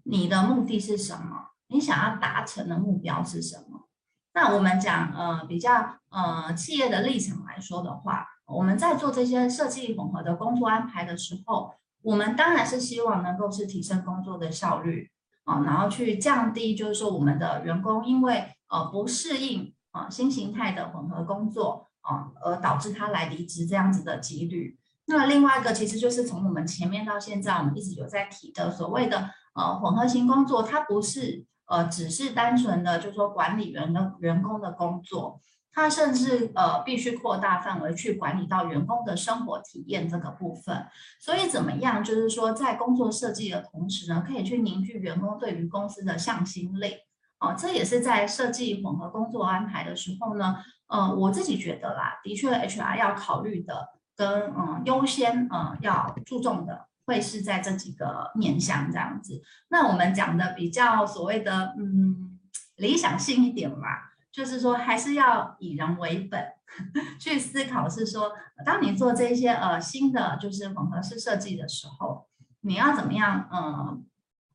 [0.05, 1.51] 你的目的是什么？
[1.67, 3.87] 你想要达成的目标是什么？
[4.33, 11.75] 那我们讲呃比较呃企业的立场来说的话，我们在做这些设计混合的工作安排的时候。
[12.07, 15.11] 我们当然是希望能够是提升工作的效率
[15.43, 24.79] 啊，然后去降低就是说我们的员工因为呃不适应啊新形态的混合工作啊，而导致他来离职这样子的几率。
[25.07, 35.41] 那另外一个其实就是从我们前面到现在，我们一直有在提的所谓的呃混合型工作，它不是呃只是单纯的就是说管理员的员工的工作。
[35.77, 40.87] 他甚至呃必须扩大范围去管理到员工的生活体验这个部分，
[41.21, 42.03] 所以怎么样？
[42.03, 46.95] 就是说在工作设计的同时呢，可以去凝聚员工对于公司的向心力
[47.41, 47.55] 哦。
[47.59, 59.43] 这也是在设计混合工作安排的时候呢，呃，我自己觉得啦，的确 HR 要考虑的跟嗯优先嗯要注重的会是在这几个面向这样子。
[59.69, 62.39] 那我们讲的比较所谓的嗯
[62.77, 64.16] 理想性一点嘛。
[64.37, 66.47] 就是说，还是要以人为本
[67.19, 67.89] 去思考。
[67.89, 68.33] 是说，
[68.67, 72.29] 当你做这些呃新的就是混合式设计的时候，
[72.61, 73.49] 你要怎么样？
[73.51, 73.99] 呃，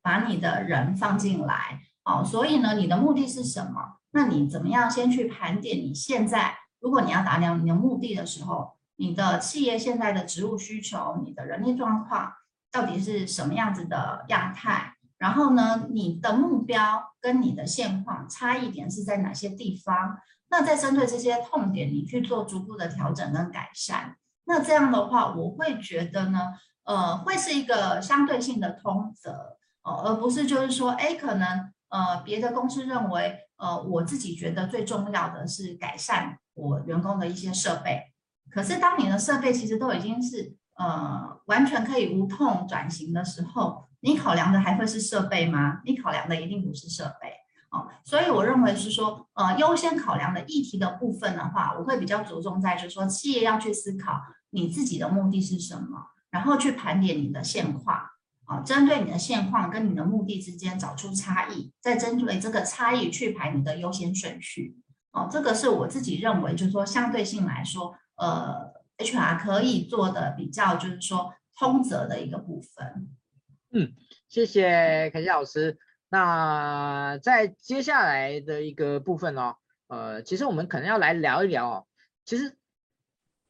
[0.00, 2.22] 把你的人放进来哦。
[2.24, 3.96] 所以呢，你的目的是什么？
[4.12, 6.56] 那你怎么样先去盘点你现在？
[6.78, 12.32] 如果你要达到你的目的的时候，你的企业现在的职务需求、你的人力状况
[12.70, 14.94] 到底是什么样子的样态？
[15.22, 20.18] 然后呢，你的目标跟你的现况差异点是在哪些地方？
[20.50, 24.16] 那再针对这些痛点，你去做逐步的调整跟改善。
[24.46, 38.02] 那这样的话，我会觉得呢，呃，会是一个相对性的通则哦，而不是就是说，哎，可能呃别的公司认为，呃，我自己觉得最重要的是改善我员工的一些设备。
[38.50, 43.84] 可是当你的设备其实都已经是呃完全可以无痛转型的时候。
[44.02, 45.80] 你考量的还会是设备吗？
[45.84, 47.32] 你考量的一定不是设备
[47.70, 57.96] 哦，所以我认为是说，呃，优先考量的议题的部分的话，我会比较着重在就是说，企业要去思考你自己的目的是什么，然后去盘点你的现况
[58.44, 64.76] 啊，针对你的现况跟你的目的之间找出差异，再针对这个差异去排你的优先顺序。
[65.12, 73.11] 哦，这个是我自己认为，就是说相对性来说，呃，HR 可以做的比较就是说通则的一个部分。
[73.72, 73.94] 嗯，
[74.28, 75.78] 谢谢凯西老师。
[76.10, 79.56] 那在接下来的一个部分哦，
[79.86, 81.86] 呃，其实我们可能要来聊一聊哦，
[82.26, 82.54] 其实，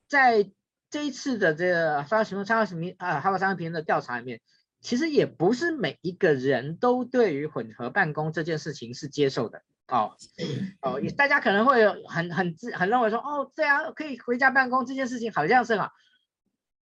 [0.07, 0.49] 在
[0.91, 4.41] 这一次的这个发什么参考什么啊，哈佛商业评论的调查里面，
[4.81, 9.63] 其实也不是每一个人都对于混合办公这件事情是接受的。
[9.89, 10.17] 哦，
[10.83, 15.91] 哦，大家可能会有很很自很认为说，哦，这样可以回家办公这件事情好像是啊，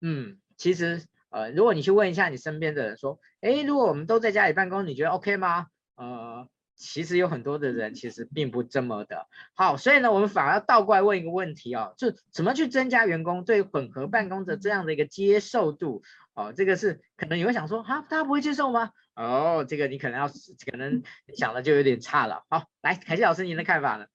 [0.00, 5.66] 嗯，其实呃，如果你去问一下你身边的人说，诶，如果我们都在家里办公，你觉得 OK 吗？
[5.96, 16.02] 呃，其实有很多的人其实并不这么的好，所以呢，我们反而要倒过来问一个问题哦，就怎么去增加员工对混合办公的这样的一个接受度？
[16.34, 18.90] 哦，这个是可能你会想说，哈，大家不会接受吗？
[19.16, 21.02] 哦，这个你可能要可能
[21.36, 22.44] 想的就有点差了。
[22.48, 24.06] 好，来，凯西老师，您的看法呢？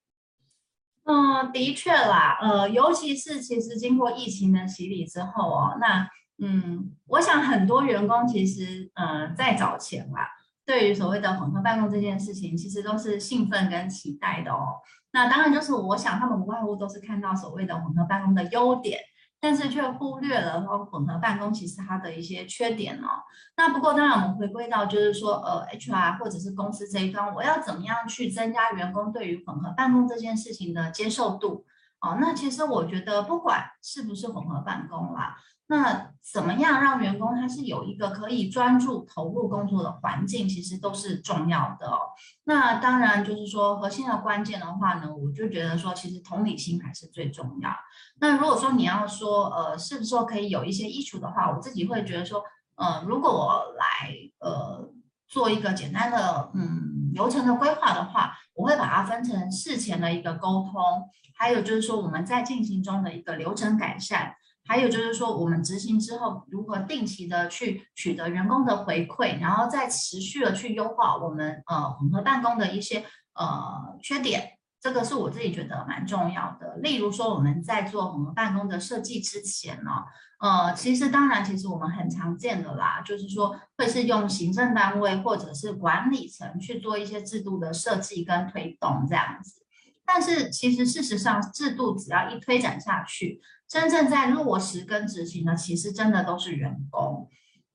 [1.04, 10.28] 嗯，的确啦，呃，尤其是其实经过疫情的洗礼之后哦，那嗯，我想很多员工其实嗯在早前啦，
[10.66, 14.80] 对于所谓的混合办公这件事情，其实都是兴奋跟期待的哦。
[15.12, 19.00] 那当然就是我想他们无外乎都是看到所谓的混合办公的优点。
[19.46, 23.10] 但是却忽略了说混合办公其实它的一些缺点哦。
[23.58, 31.66] 那不过当然我们回归到就是说呃 HR 或者是公司这一端，我要怎么样去增加员工对于混合办公这件事情的接受度
[32.00, 32.20] 哦？
[32.22, 35.36] 那其实我觉得不管是不是混合办公啦。
[35.74, 41.98] 那怎么样让员工他是有一个可以专注投入工作的环境，其实都是重要的哦。
[42.44, 47.72] 那当然就是说核心的关键的话呢，我就觉得说其实同理心还是最重要。
[48.20, 52.44] 那如果说你要说呃是不是说可以有一些益处的话，我自己会觉得说，
[52.76, 54.88] 呃如果我来呃
[55.28, 64.36] 做一个简单的嗯流程的规划的话，我会把它分成事前的一个沟通，还有就是说我们在进行中的一个流程改善。
[64.66, 76.78] 还有就是说，我们执行之后如何定期的去取得员工的回馈，然后再持续的去优化我们呃混合办公的一些呃缺点，这个是我自己觉得蛮重要的。
[76.78, 79.92] 例如说，我们在做混合办公的设计之前呢，
[80.40, 89.62] 呃，其实当然其实我们很常见的啦，就是说会是用行政单位或者是管理层去做一些制度的设计跟推动这样子。
[90.06, 93.42] 但是其实事实上，制度只要一推展下去，
[93.74, 97.28] 真正在落实跟执行的，其实真的都是员工。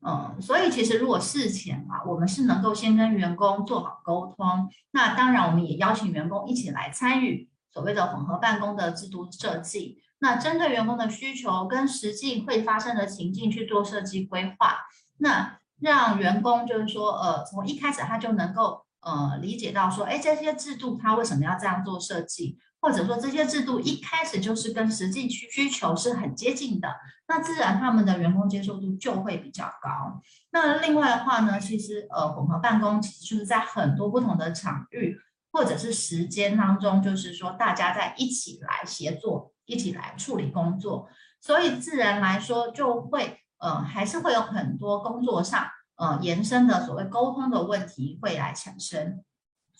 [0.06, 9.98] 嗯，所以其实如果事前啊，我们是能够先跟员工做好沟通，那当然我们也邀请员工一起来参与所谓的混合办公的制度设计。
[10.20, 14.76] 那针对员工的需求跟实际会发生的情境去做设计规划，
[15.16, 18.84] 那让员工就是说，呃，从一开始他就能够。
[19.00, 26.88] 呃，理解到说，哎，这些制度它为什么要这样做设计，或者说这些制度一开始就是跟实际需需求是很接近的，
[27.26, 30.20] 那自然他们的员工接受度就会比较高。
[30.50, 35.18] 那另外的话呢，其实呃，混合办公其实就是在很多不同的场域
[35.50, 41.08] 或者是时间当中，就是说大家在一起来协作，一起来处理工作，
[41.40, 45.66] 所以自然来说就会呃，还是会有很多工作上。
[46.00, 49.18] 呃，延伸的所谓沟通的问题会来产生，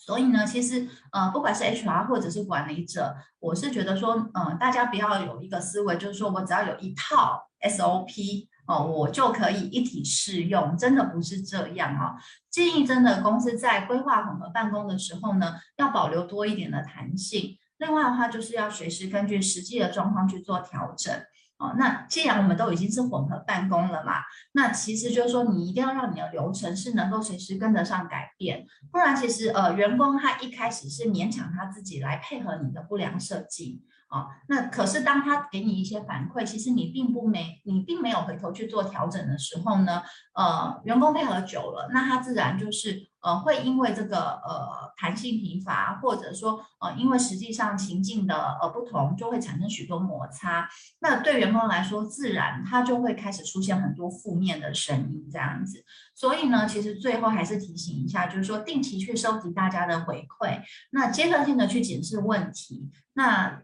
[0.01, 12.15] 所以呢，其实呃，不管是 HR 或者是管理者，我是觉得说，呃，大家不要有一个思维，就是说我只要有一套 SOP 哦，呃，我就可以一体适用，真的不是这样啊，哦。
[12.49, 17.57] 建议真的公司在规划混合办公的时候呢，要保留多一点的弹性。
[17.77, 21.13] 另外的话，就是要随时根据实际的状况去做调整。
[21.59, 24.13] 哦，那既然我们都已经是混合办公了嘛，
[24.53, 33.83] 那其实就是说，你一定要让你的流程是能够随时跟得上改变，不然其实呃，员工他一开始是勉强他自己来配合你的不良设计。
[34.07, 40.01] 啊、哦，那可是当他给你一些反馈，其实你并不没，你并没有回头去做调整的时候呢，
[40.33, 50.67] 呃，员工配合久了，那他自然就是呃会因为这个呃弹性疲乏，或者说呃因为实际上情境的呃不同，就会产生许多摩擦。
[50.99, 55.83] 那对员工来说，自然他就会开始出现很多负面的声音这样子。
[56.15, 60.61] 所以呢，其实最后还是提醒一下，就是说定期去收集大家的回馈，
[60.91, 63.61] 那阶段性的去检视问题，那。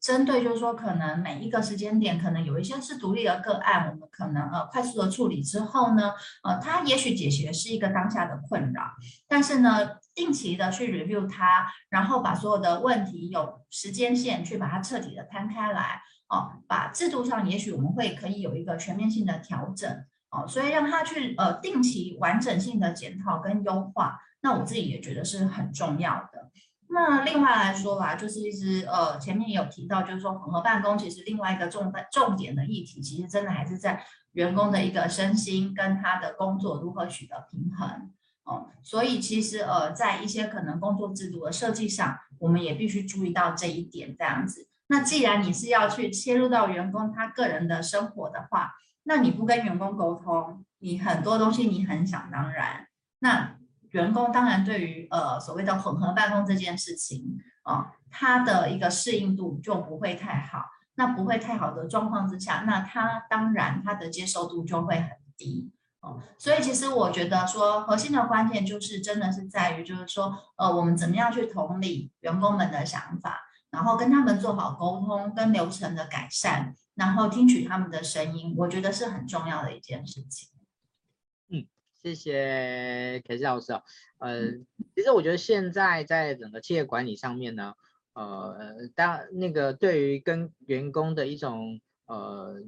[0.00, 8.82] 针对就是说，可能每一个时间点，可能有一些是独立的个案，我们可能呃快速的处理之后呢，呃，它也许解决是一个当下的困扰，
[9.28, 20.04] 但是呢，定期的去 review 它，然后把所有的问题有时间线去把它彻底的摊开来，哦，把制度上也许我们会可以有一个全面性的调整。
[20.32, 26.52] 哦，所以让他去呃定期完整性的检讨跟优化，那我自己也觉得是很重要的。
[26.92, 38.10] 那另外来说吧，就是一直呃前面也有提到，就是说混合办公其实另外一个重重点的议题，其实真的还是在员工的一个身心跟他的工作如何取得平衡
[38.42, 38.66] 哦。
[38.82, 44.66] 所以其实呃在一些可能工作制度的设计上，我们也必须注意到这一点这样子。
[44.88, 48.72] 那既然你是要去切入到员工他个人的生活的话，
[49.04, 52.88] 那你不跟员工沟通，你很多东西你很想当然，
[53.20, 53.54] 那
[53.90, 60.64] 员工当然对于呃所谓的混合办公这件事情啊、他的一个适应度就不会太好。
[60.94, 65.70] 那不会太好的状况之下，那他当然他的接受度就会很低
[66.00, 73.46] 哦、所以其实我觉得说核心的关键就是真的是在于就是说呃我们怎么样去同理员工们的想法。
[73.70, 80.48] 然后跟他们做好沟通跟流程的改善，然后听取他们的声音，我觉得是很重要的一件事情。
[82.02, 83.72] 嗯，谢谢凯西老师。
[84.18, 84.52] 呃，
[84.94, 87.74] 其实我觉得现在在整个企业管理上面呢，
[88.14, 92.62] 呃，当那个对于跟员工的一种呃，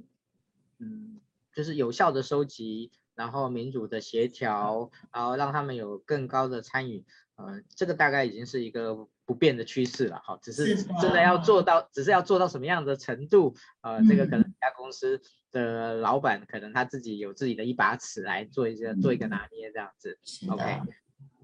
[0.78, 1.20] 嗯，
[1.54, 7.04] 就是有效的收集，然后民主的协调，然后让他们有更高的参与，
[7.36, 9.08] 呃，这个大概已经是一个。
[9.24, 15.20] 不变的趋势了，哈，只是真的要做到，只是要做到什么样的程度，呃，这个可能一家公司
[15.50, 20.18] 的老板可能他自己有自己的一把尺来做一些做一个拿捏这样子
[20.48, 20.80] ，OK，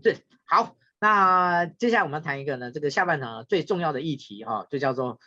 [0.02, 5.20] 对，好，那接下来我们要谈一个呢，这个下半场最重要的议题哈，就叫做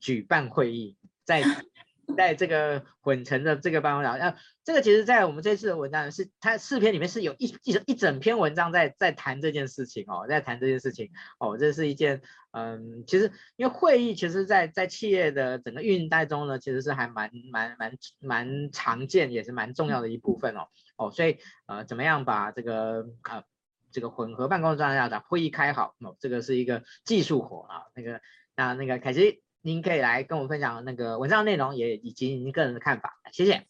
[0.00, 1.42] 举办会议，在。
[2.16, 23.44] 在这个混成的这个办公室，啊，这个其实，在我们这次的文章是，它四篇里面是有一一整一整篇文章在在谈这件事情哦，在谈这件事情哦，这是一件，嗯，其实因为会议，其实在在企业的整个运营当中呢，其实是还蛮蛮蛮蛮常见，也是蛮重要的一部分哦哦，所以呃，怎么样把这个呃
[23.92, 28.20] 这个混合办公状态下的会议开好哦，这个是一个技术活啊，那个
[28.56, 29.43] 那那个凯西。
[29.66, 33.66] 您可以来跟我分享那个文章内容，也以及您个人的看法，谢谢。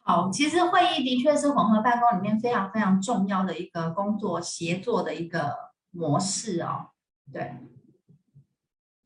[0.00, 5.54] 好，其实会议的确是混合办公里面非常非常重要的一个工作协作的一个
[5.92, 6.88] 模式哦。
[7.32, 7.54] 对，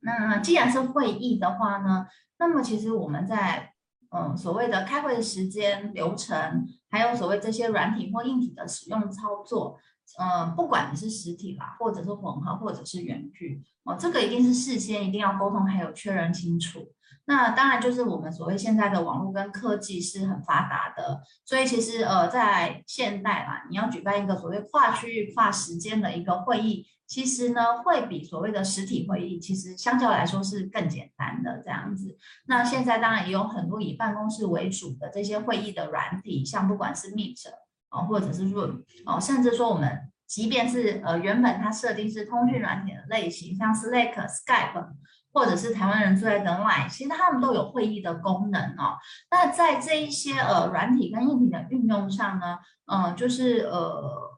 [0.00, 2.06] 那既然是会议的话呢，
[2.38, 3.74] 那么其实我们在
[4.08, 9.78] 嗯所谓的开会的时间流程，还有所谓这些软体或硬体的使用操作。
[10.18, 16.80] 嗯，不管你是实体啦，或者是混合，或者是远距，哦，这个一定是事先一定要沟通，还有确认清楚。
[17.26, 32.16] 那当然就是我们所谓现在的网络跟科技是很发达的，所以其实呃，在现代啦，你要举办一个所谓跨区域、跨时间的一个会议，其实呢会比所谓的实体会议，其实相较来说是更简单的这样子。
[32.46, 37.44] 那现在当然也有很多以办公室为主的这些会议的软体，像不管是 Meet。
[37.90, 44.88] 哦，或者是 Room 哦，甚至说我们即便是呃原本它设定是通讯软体的类型，像 Slack、Skype，
[45.32, 48.96] 或者是台湾人最爱的 Line，其实他们都有会议的功能哦。
[49.30, 54.37] 那在这一些呃软体跟硬体的运用上呢，嗯、呃，就是呃。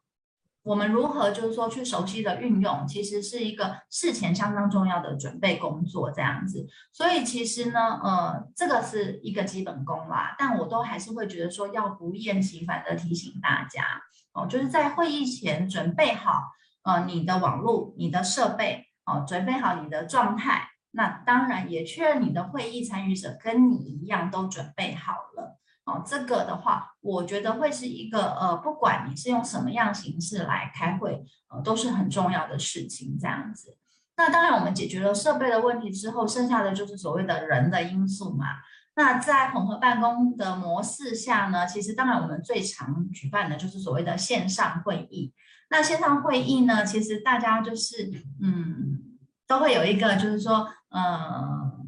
[0.62, 6.66] 我们如何就是说去熟悉的运用，其实是一个事前相当重要的准备工作，这样子。
[6.92, 10.34] 所以其实呢，呃，这个是一个基本功啦。
[10.38, 13.82] 但我都还是会觉得说，要不厌其烦的提醒大家
[14.34, 16.42] 哦，就是在会议前准备好，
[16.84, 20.68] 呃，你的网络、你的设备哦，准备好你的状态。
[20.92, 25.39] 那当然也确认你的会议参与者跟你一样都准备好了。
[25.86, 33.18] 哦，这个的话，我觉得会是一个呃，不管你是用什么样形式来开会，呃，都是很重要的事情。
[33.18, 33.76] 这样子，
[34.16, 38.46] 那当然我们解决了设备的问题之后，剩下的就是所谓的人的因素嘛。
[38.94, 45.32] 那在混合办公的模式下呢，其实当然我们最常举办的就是所谓的线上会议。
[45.70, 48.12] 那线上会议呢，其实大家就是
[48.42, 49.00] 嗯，
[49.48, 51.80] 都会有一个就是说呃。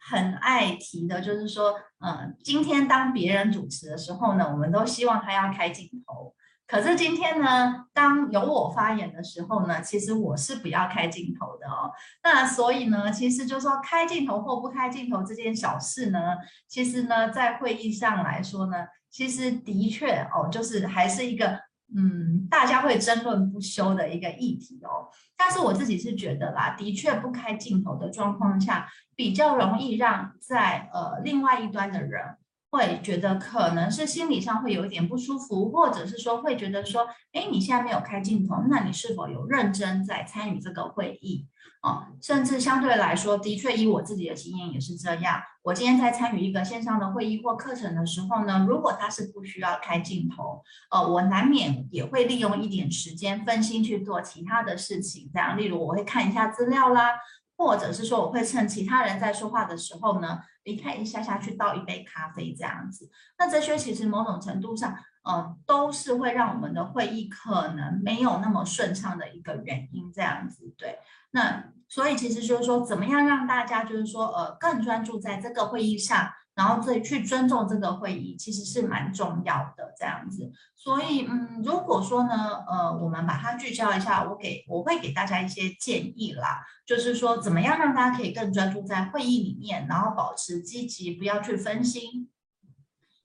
[0.00, 6.34] 很爱提的，就是说，嗯，今天当别人主持的时候呢，我们都希望他要开镜头。
[6.66, 11.90] 可是今天呢，当由我发言的时候呢，其实我是不要开镜头的哦。
[12.22, 16.18] 那所以呢，其实就是说开镜头或不开镜头这件小事呢，
[16.66, 21.69] 其实呢，在会议上来说呢，其实的确哦，就是还是一个。
[21.96, 25.08] 嗯，大家会争论不休的一个议题哦。
[25.36, 32.36] 但是我自己是觉得啦，的确不开镜头的状况下，比较容易让在呃另外一端的人
[32.70, 41.46] 会觉得可能是心理上会有一点不舒服，或者是说会觉得说，哎，你现在没有开镜头，那你是否有认真在参与这个会议？
[41.82, 45.40] 哦，甚至相对来说，的确以我自己的经验也是这样。
[45.62, 57.12] 我今天在参与一个线上的会议或课程的时候呢，如果他是不需要开镜头，呃，我难免也会利用一点时间分心去做其他的事情，这样，例如我会看一下资料啦，
[57.56, 63.10] 或者是说我会趁其他人在说话的时候呢，离开一下下去倒一杯咖啡这样子。
[63.38, 70.98] 那这些其实某种程度上，呃，都是会让我们的会议可能没有那么顺畅的一个原因，这样子，对。
[71.32, 76.30] 那所以其实就是说，怎么样让大家就是说，呃，更专注在这个会议上，
[76.60, 80.52] 然后自己去尊重这个会议，其实是蛮重要的这样子。
[80.76, 92.30] 所以，嗯，如果说呢，呃，我们把它聚焦一下，我给我会给大家一些建议啦，就是说，怎么样让大家可以更专注在会议里面，然后保持积极，不要去分心。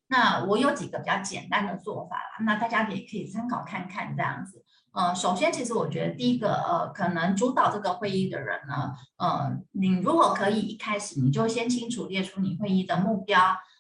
[0.08, 4.65] 那我有几个比较简单的做法啦，那大家也可以参考看看这样子。
[4.96, 13.38] 呃，首先，其实我觉得第一个，呃，可能主导这个会议的人呢，呃，你如果可以一开始你就先清楚列出你会议的目标，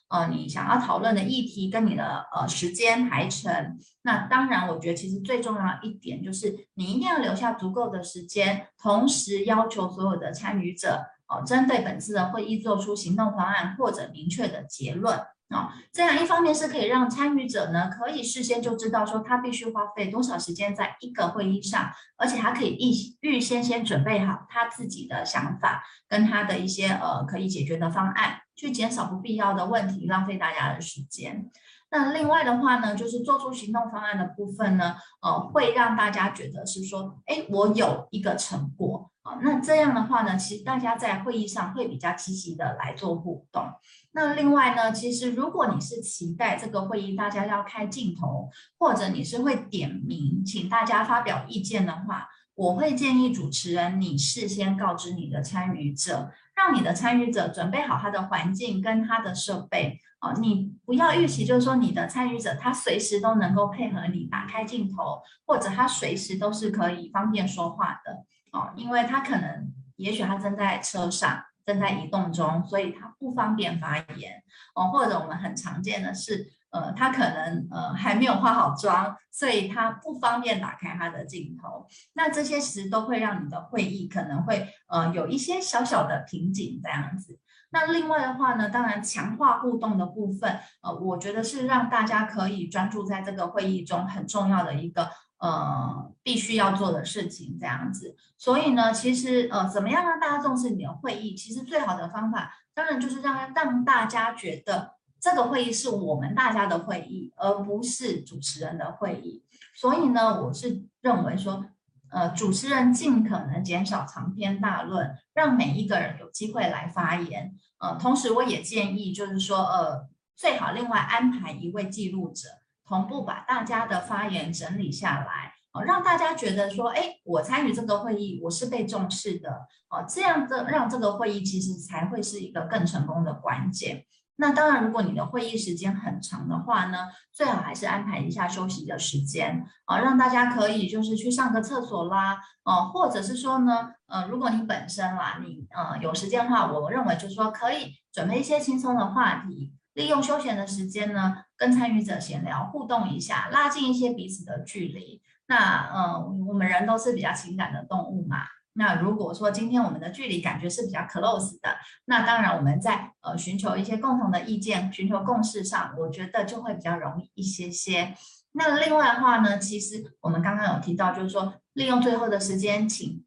[0.09, 3.79] 呃，你想要讨论的议题跟你的呃时间排程。
[4.01, 15.17] 那当然，我觉得其实最重要一点就是你一定要留下足够的时间，同时要求所有的参与者，哦、呃，针对本次的会议做出行动方案或者明确的结论。
[15.49, 22.75] 啊、这样一方面是可以让参与者呢，可以事先就知道说他必须花费多少时间在一个会议上，而且他可以
[23.21, 31.49] 预预先先准备好他自己的想法跟他的一些呃可以解决的方案，去减少不必要的问题，浪费大家的时间。
[31.91, 39.11] 那另外的话呢，就是做出行动方案的部分呢，呃，会让大家觉得是说，哎，我有一个成果。
[39.41, 43.63] 那这样的话呢，其实大家在会议上会比较积极的来做互动。
[44.11, 59.99] 那另外呢，其实如果你是期待这个会议大家要开镜头，或者你是会点名请大家发表意见的话，我会建议主持人你事先告知你的参与者，让你的参与者准备好他的环境跟他的设备。
[60.19, 68.25] 啊，你不要预期就是说你的参与者他随时都能够配合你打开镜头，或者他随时都是可以方便说话的。
[68.55, 74.41] 哦，因为他可能，也许他正在车上，正在移动中，所以他不方便发言。
[74.73, 81.85] 哦，或者我们很常见的是，呃，他可能呃还没有化好妆，所以他不方便打开他的镜头。
[82.13, 87.37] 那这些其实都会让你的会议可能会呃有一些小小的瓶颈这样子。
[87.71, 95.11] 那另外的话呢，当然强化互动的部分，呃，我觉得是让大家可以专注在这个会议中很重要的一个。
[95.45, 101.35] 呃，必须要做的事情这样子，所以呢，其实呃，怎么样让大家重视你的会议？
[101.35, 109.43] 其实最好的方法，当然就是让让大家觉得这个会议是我们大家的会议，而不是主持人的会议。
[109.75, 111.63] 所以呢，我是认为说，
[112.09, 117.53] 呃，主持人尽可能减少长篇大论，让每一个人有机会来发言。
[117.77, 122.47] 呃，同时我也建议，就是说，呃，最好另外安排一位记录者。
[122.87, 134.05] 同步把大家的发言整理下来，哦，让大家觉得说，哎，我参与这个会议，我是被重视的，哦，这样的让这个会议其实才会是一个更成功的关键。
[134.37, 149.73] 那当然，如果你的会议时间很长的话呢，最好还是安排一下休息的时间，啊，让大家可以就是去上个厕所啦，哦，或者是说呢，呃，如果你本身啦，你呃有时间的话，我认为就是说可以准备一些轻松的话题。
[149.95, 155.21] 利用休闲的时间呢，跟参与者闲聊互动一下，拉近一些彼此的距离。
[155.47, 158.43] 那呃，我们人都是比较情感的动物嘛。
[158.73, 168.13] 那如果说今天我们的距离感觉是比较 close 的，那当然我们在呃寻求一些共同的意见、寻求共识上，我觉得就会比较容易一些些。
[168.51, 173.23] 那另外的话呢，其实我们刚刚有提到，就是说利用最后的时间，请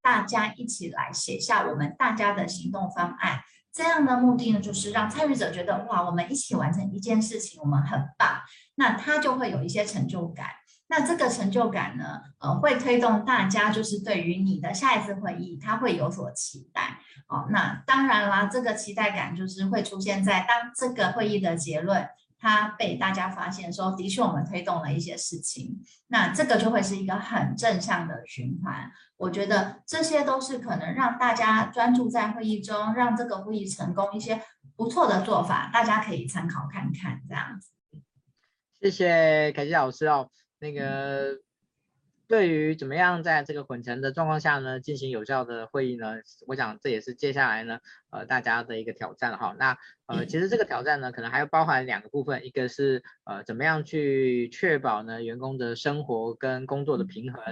[0.00, 3.40] 大家一起来写下我们大家的行动方案。
[3.72, 8.42] 这样的目的呢，就是让参与者觉得哇，我们一起完成一件事情，我们很棒，
[8.74, 10.46] 那他就会有一些成就感。
[10.88, 16.98] 那这个成就感呢，呃，会推动大家就是对于你的下一次会议，他会有所期待。
[17.28, 22.06] 哦，那当然啦，这个期待感就是会出现在当这个会议的结论。
[22.42, 28.90] 它被大家发现说，的确我们推动了一些事情，那这个就会是一个很正向的循环。
[29.16, 34.42] 我觉得这些都是可能让大家专注在会议中，让这个会议成功一些
[34.74, 37.70] 不错的做法，大家可以参考看看这样子。
[38.80, 40.28] 谢谢凯西老师哦，
[40.58, 41.38] 那个。
[42.32, 46.14] 对于怎么样在这个混成的状况下呢，进行有效的会议呢？
[46.46, 49.54] 我想这也是接下来呢，呃，大家的一个挑战哈。
[49.58, 49.76] 那
[50.06, 57.42] 呃，其实这个挑战呢，可能还要包含两个部分，一个是呃，怎么样去确保呢员工的生活跟工作的平衡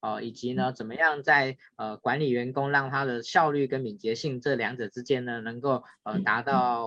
[0.00, 6.86] 呃，以及呢，怎么样在呃管理员工，让他的效率跟敏捷性这两者之间呢，能够呃达到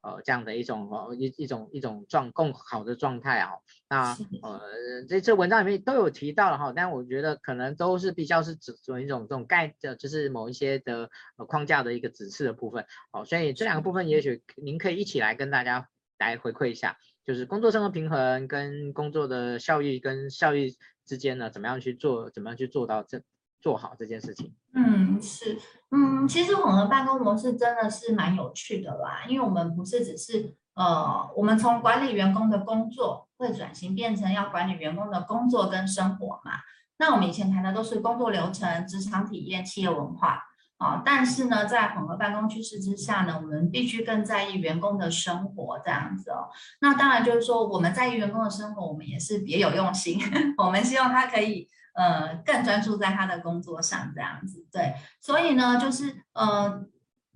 [0.00, 3.52] 呃这样的一种呃一一种一种状更好的状态啊。
[3.88, 4.60] 那呃
[5.08, 12.84] 这这文章里面都有提到了哈，但我觉得可能都是比较是指做一种这种概的，就是某一些的呃框架的一个指示的部分。
[13.12, 15.88] 好，所以这两个部分也许您可以一起来跟大家
[16.18, 20.76] 来回馈一下，就是工作生活平衡跟工作的效益跟效益。
[21.10, 22.30] 之间呢，怎么样去做？
[22.30, 23.20] 怎么样去做到这
[23.60, 24.54] 做好这件事情？
[24.74, 25.58] 嗯，是，
[25.90, 36.52] 嗯，其实混合办公模式真的是蛮有趣的啦，因为我们不是只是呃，我们从管理员工的工作会转型变成要管理员工的工作跟生活嘛。
[36.98, 40.44] 那我们以前谈的都是工作流程、职场体验、企业文化。
[40.80, 46.48] 啊，但是呢，在混合办公趋势之下呢，我们必须更在意员工的生活这样子哦。
[46.80, 50.18] 那当然就是说，我们在意员工的生活，我们也是别有用心。
[50.56, 54.66] 我们希望他可以呃更专注在他的工作上这样子。
[54.72, 56.82] 对，所以呢，就是呃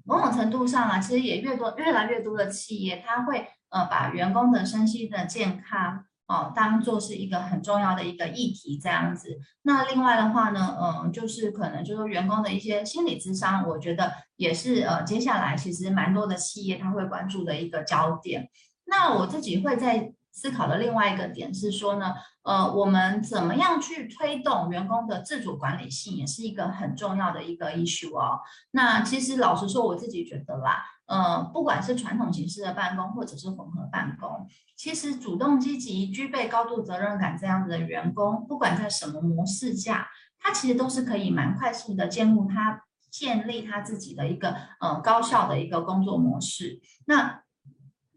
[0.07, 6.07] 某种程度上啊，其实也越多越来越多的企业，他会呃把员工的身心的健康。
[6.27, 9.39] 哦，当做是一个很重要的一个议题这样子。
[9.63, 18.49] 那另外的话呢，嗯，就是可能就是员工的一些心理智商，我觉得也是呃，接下来其实蛮多的企业他会关注的一个焦点。
[18.87, 22.13] 那我自己会在思考的另外一个点是说呢，
[22.43, 28.41] 呃，我们怎么样去推动员工的自主管理性，也是一个很重要的一个 issue 哦。
[28.73, 30.85] 那其实老实说，我自己觉得啦。
[31.07, 40.09] 呃，不管是传统形式的办公，或者是混合办公，其实主动积极、具备高度责任感这样子的员工，不管在什么模式下，
[40.41, 46.81] 他其实都是可以蛮快速的建立他建立他自己的一个呃高效的一个工作模式。
[47.05, 47.44] 那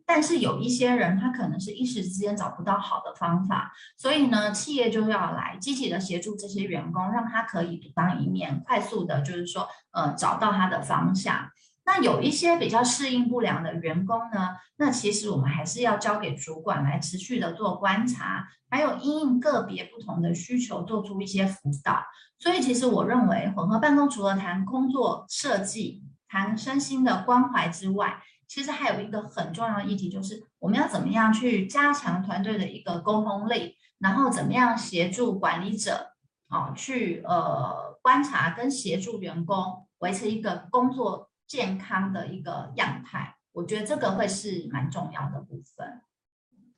[0.08, 11.50] 但是有一些人，他可能是一时之间找不到好的方法，所以呢，企业就要来积极的协助这些员工，让他可以独当一面，快速的，就是说呃找到他的方向。
[11.86, 22.02] 那有一些比较适应不良的员工呢，那其实我们还是要交给主管来持续的做观察，还有因应个别不同的需求做出一些辅导。
[22.40, 36.14] 所以其实我认为混合办公除了谈工作设计、谈身心的关怀之外，其实还有一个很重要的议题，就是我们要怎么样去加强团队的一个沟通力，然后怎么样协助管理者
[36.48, 41.30] 啊去呃观察跟协助员工维持一个工作。
[41.48, 46.02] 健康的一个样态，我觉得这个会是蛮重要的部分。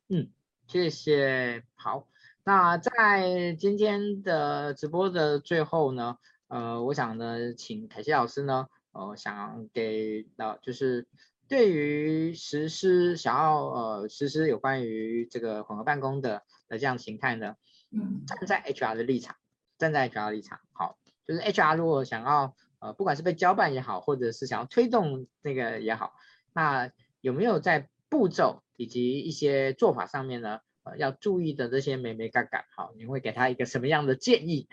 [0.09, 0.29] 嗯，
[0.67, 1.63] 谢谢。
[1.73, 2.07] 好，
[2.43, 11.07] 那在今天的直播的最后呢，呃，我想呢，请凯西老师呢，呃，想给到就是
[11.49, 17.55] 对于实施想要呃实施有关于这个混合办公的的这样形态呢，
[17.91, 19.35] 嗯，站在 HR 的立场，
[19.77, 20.97] 站在 HR 的立场，好，
[21.27, 22.55] 就是 HR 如果想要。
[22.81, 26.13] 呃，不管是被交办也好，或者是想要推动那个也好，
[26.53, 26.89] 那
[27.19, 30.61] 有没有在步骤以及一些做法上面呢？
[30.83, 34.69] 呃，要注意的这些眉眉嘎嘎，好，你会给他一个什么样的建议？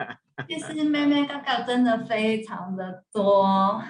[0.48, 3.82] 其实眉眉嘎嘎真的非常的多。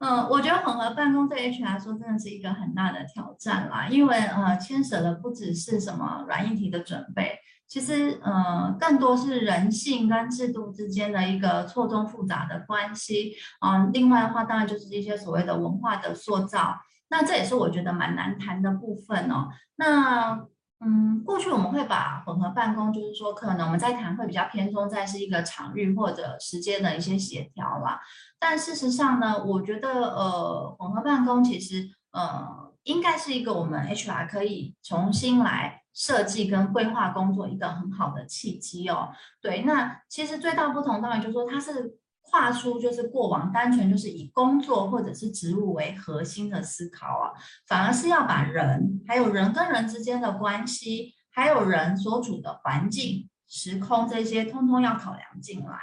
[0.00, 7.38] 嗯，我觉得混合办公对 HR 来说真的是一个很大的挑战啦，因为呃，牵涉的不只是什么软硬体的准备。
[7.68, 16.76] 其实，呃，更多是人性跟制度之间的一个错综复杂的关系啊、另外的话，当然就是一些所谓的文化的塑造。
[17.10, 19.50] 那这也是我觉得蛮难谈的部分哦。
[19.76, 20.46] 那，
[20.84, 28.00] 嗯，过去我们会把混合办公，就是说，可能我们在谈会比较偏重在是一个场域或者时间的一些协调啦。
[28.38, 35.78] 但事实上呢，我觉得，呃，混合办公其实，呃，应该是一个我们 HR 可以重新来。
[35.92, 39.10] 设计跟规划工作一个很好的契机哦，
[39.42, 47.32] 对，那其实最大不同当然就是说它是跨出就是过往单纯就是以工作或者是职务为核心的思考啊，
[47.66, 55.76] 反而是要把人还有人跟人之间的关系，还有人所处的环境、时空这些通通要考量进来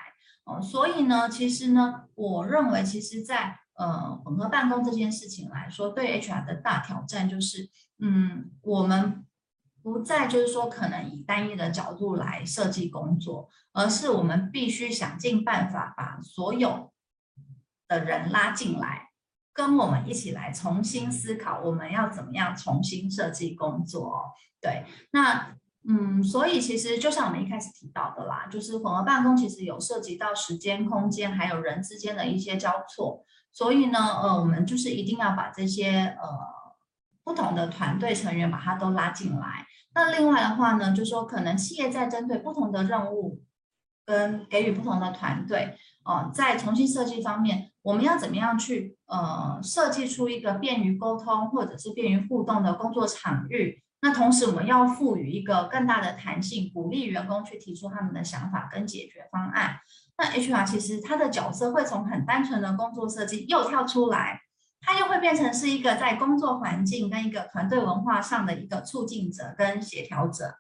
[0.46, 7.70] 哦，所以呢，其实呢，我认为其实在呃混合办公这件事情来说，对 HR 的大挑战就是，
[8.00, 9.26] 嗯，我们。
[9.88, 16.92] 不再就是说，可能以单一的角度来设计工作，而是我们必须想尽办法把所有
[17.88, 19.12] 的人拉进来，
[19.54, 24.34] 跟我们一起来重新思考我们要怎么样重新设计工作。
[24.60, 25.56] 对，那
[25.88, 33.24] 嗯，所以其实就像我们一开始提到的啦，就是混合办公其实有涉及到时间、空间还有人之间的一些交错，
[33.54, 36.28] 所以呢，呃，我们就是一定要把这些呃
[37.24, 39.66] 不同的团队成员把它都拉进来。
[39.98, 43.42] 那另外的话呢，就说可能企业在针对不同的任务
[44.06, 45.76] 跟给予不同的团队
[46.06, 53.82] 哦，在重新设计方面，我们要怎么样去呃设计出一个便于沟通或者是便于互动的工作场域？
[54.04, 59.80] 那同时，我们要赋予一个更大的弹性，鼓励员工去提出他们的想法跟解决方案。
[60.16, 64.42] 那 HR 其实他的角色会从很单纯的工作设计又跳出来，
[64.82, 70.56] 他又会变成是一个在工作环境跟一个团队文化上的一个促进者跟协调者。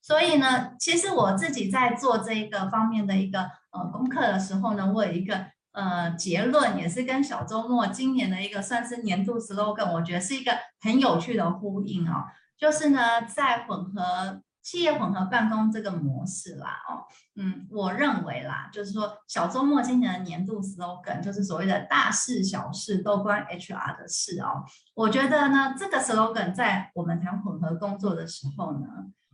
[0.00, 12.24] 所以呢，其实我自己在做这一个方面的一个呃功课的时候呢，我有一个呃结论，也是跟小周末今年的一个算是年度 slogan，我觉得是一个很有趣的呼应哦。
[12.58, 17.02] 就是呢，在混合企业混合办公这个模式啦，哦，
[17.34, 24.64] 嗯，我认为啦，就是说小周末今年的年度 slogan 就是所谓的大事小事都关 HR 的事哦。
[24.94, 28.86] 我觉得呢，这个 slogan 在我们谈混合工作的时候呢，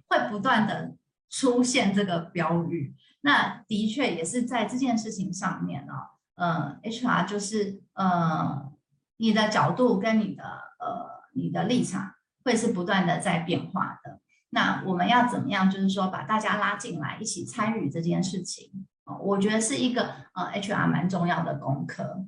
[0.09, 0.95] 会不断的
[1.29, 2.95] 出现这个标语。
[3.21, 8.73] 那的确也是在这件事情上面哦，呃，HR 就是呃，
[9.19, 12.15] 你的角度跟你的呃你的立场。
[12.45, 14.08] 会是不断的在变化的。
[14.51, 15.71] 那我们要怎么样？
[15.71, 18.87] 就是说把大家拉进来，一起参与这件事情。
[19.05, 20.03] 哦，我觉得是一个
[20.35, 22.27] 呃 HR 蛮重要的功课。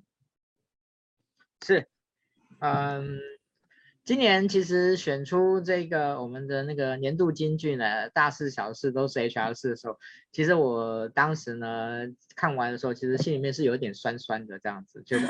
[1.63, 1.89] 是，
[2.59, 3.19] 嗯，
[4.05, 9.99] 今年其实选出这个我们的那个年度金句呢，大事小事都是 HR 事的时候，
[10.33, 15.27] 其实我当时呢看完的时候，其实心里面是有点酸酸的这样子，觉得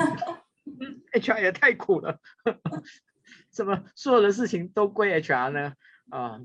[1.19, 2.19] HR 也太苦了。
[3.51, 5.73] 怎么所有的事情都归 HR 呢？
[6.09, 6.41] 啊、呃，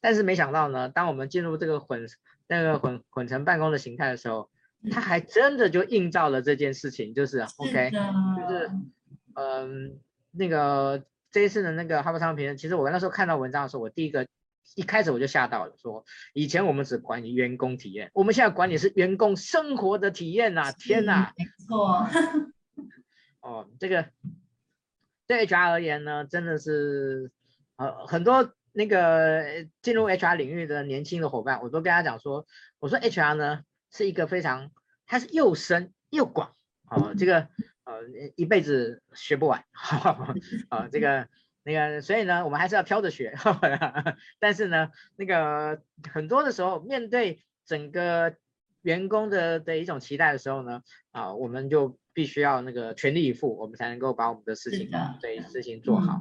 [0.00, 2.06] 但是没想到呢，当我们进入这个混
[2.46, 4.50] 那个混混成办公的形态的时候，
[4.90, 8.70] 它还真的就映照了这件事情，就是 OK，就是
[9.34, 9.68] 嗯、呃，
[10.30, 14.26] 那个这一次的那个哈佛商业评论，其实我那时候看到文章的时候，我第一个
[14.74, 22.06] 一开始我就吓到了，说以前我们只管理员工体验，我们现在管理是员工生活的体验呐，天呐，没错，
[23.40, 24.06] 哦，这个。
[25.26, 27.30] 对 HR 而言呢，真的是
[27.76, 32.46] 呃很多那个进入 HR 领域的年轻的伙伴，我都跟他讲说，
[32.78, 34.70] 我说 HR 呢是一个非常，
[35.04, 36.54] 它是又深又广，
[36.88, 37.48] 哦，这个
[37.82, 38.04] 呃
[38.36, 40.32] 一辈子学不完，啊、
[40.70, 41.26] 哦、这个
[41.64, 48.36] 那个，所以呢我们还是要挑着学，呵 呵但是呢那个很多的时候面对整个
[48.82, 51.98] 员工的的一种期待的时候呢，啊我们就。
[52.14, 56.20] 必须要那个全力以赴，我们才能够把我们的事情对事情做好。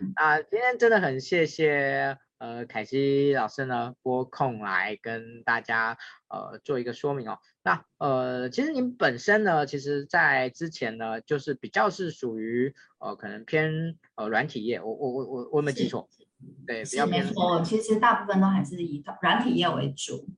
[0.00, 5.96] 嗯、好，那今天真的很谢谢呃凯西老师呢拨空来跟大家
[6.28, 7.38] 呃做一个说明哦。
[7.62, 16.08] 那呃其实您本身呢，其实在之前呢就是比较是属于呃可能偏呃软体业，我我我我我没记错，
[16.66, 17.24] 对，比较偏。
[17.24, 20.28] 没错，其实大部分都还是以软体业为主。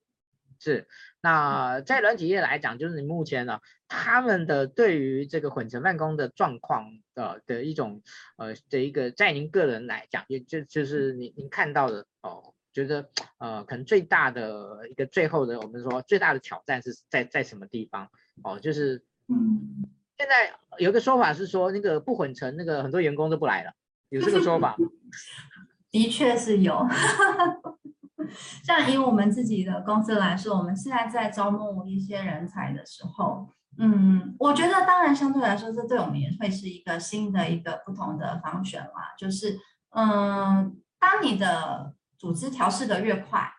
[0.61, 0.89] 是，
[1.20, 8.02] 那在软体业来讲，就是你目前呢，他们的对于这个混成办公的状况的的一种
[8.36, 13.08] 呃的一个，在您个人来讲，也就就是您您看到的哦，觉得
[13.38, 18.08] 呃可能最大的一个最后的我们说最大的挑战是在在什么地方
[18.42, 18.58] 哦？
[18.58, 19.84] 就是嗯，
[20.18, 23.72] 现在有个说法是说那个不混成那个很多员工都不来了，
[24.08, 24.76] 有这个说法？
[25.90, 26.86] 的确是有。
[28.64, 33.48] 像以我们自己的公司来说，我们现在在招募一些人才的时候，
[33.79, 39.14] 嗯，我觉得当然相对来说，这对我们也会是一个新的一个不同的方选啦。
[39.18, 39.59] 就是，
[39.91, 43.53] 嗯，当你的组织调试的越快，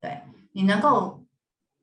[0.00, 0.22] 对，
[0.52, 1.24] 你能够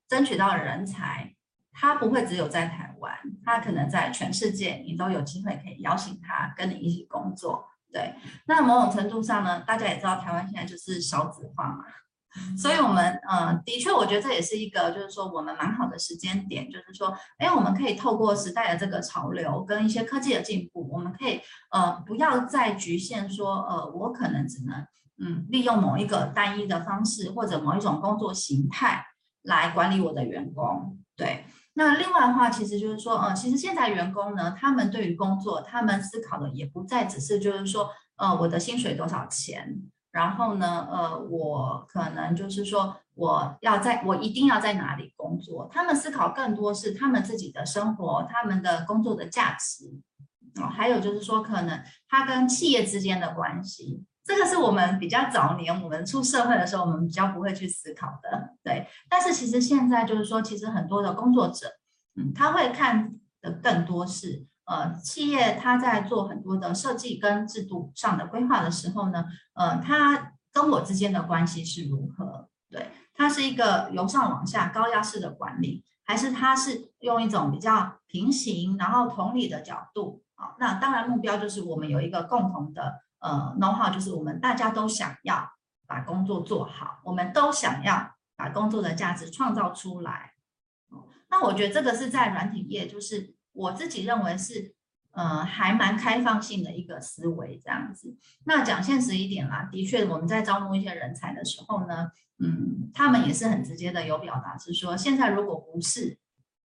[0.07, 1.35] 争取到人才，
[1.73, 7.67] 他不会只有在台湾，他可能在全世界，你都有机会可以邀请他跟你一起工作。
[7.91, 8.13] 对，
[8.45, 11.85] 那某种程度上呢，大家也知道台湾现在就是少子化嘛。
[12.57, 21.39] 所以，我们呃，的确，我觉得这也是一个，就是说，我们蛮好的时间点，就是说，哎，我们可以透过时代的这个潮流跟一些科技的进步，我们可以
[21.71, 24.85] 呃，不要再局限说，呃，我可能只能
[25.17, 29.05] 嗯，利用某一个单一的方式或者某一种工作形态
[29.43, 30.99] 来管理我的员工。
[31.15, 39.81] 对，那另外的话，其实就是说，呃，其实现在员工呢，他们对于工作，他们思考的也不再只是就是说，呃，我的薪水多少钱。
[40.15, 45.67] 然后呢，呃，我可能就是说，我要在，我一定要在哪里工作？
[45.69, 49.99] 他们思考更多是他们自己的生活，他们的工作的价值，
[50.61, 58.87] 哦，还有就是说，可能他跟企业之间的关系，这个是我们比较早年我们出社会的时候，我们比较不会去思考的，对。
[59.09, 61.67] 但是其实现在就是说，其实很多的工作者，
[62.15, 64.45] 嗯，他会看的更多是。
[64.65, 72.49] 呃，企业它在做很多的设计跟制度上的规划的时候呢，呃，它跟我之间的关系是如何？
[72.69, 80.23] 对，它是一个由上往下高压式的管理，还是它是用一种比较平行然后同理的角度？
[80.33, 85.47] 好，那当然目标就是我们有一个共同的呃 know how，就是我们大家都想要
[85.87, 90.31] 把工作做好，我们都想要把工作的价值创造出来。
[91.29, 94.75] 那我觉得这个是在软体业，就是我自己认为是。
[95.17, 98.17] 呃，还蛮开放性的一个思维这样子。
[98.43, 106.17] 那讲现实一点啦，的确我们在招募一些人才的时候呢，嗯，他们也是很直接的有表达，是说现在如果不是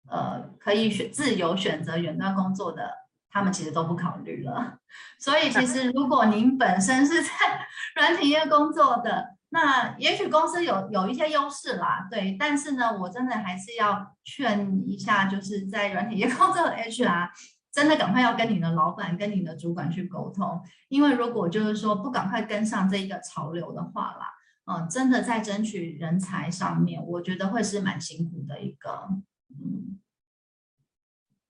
[0.09, 2.91] 呃可以选自由选择远端工作的，
[3.29, 4.79] 他们其实都不考虑了。
[5.21, 7.29] 所以其实如果您本身是在
[7.97, 12.36] 软体业工作的，那也许公司有有一些优势啦，对。
[12.39, 17.30] 但是呢，我真的还是要劝一下，就是在软体业工作的 HR。
[17.72, 24.34] 真的赶快要跟你的老板、跟你的主管去沟通，因为如果就是说不赶快跟上这一个潮流的话啦，
[24.66, 29.08] 嗯，真的在争取人才上面，我觉得会是蛮辛苦的一个，
[29.50, 30.00] 嗯，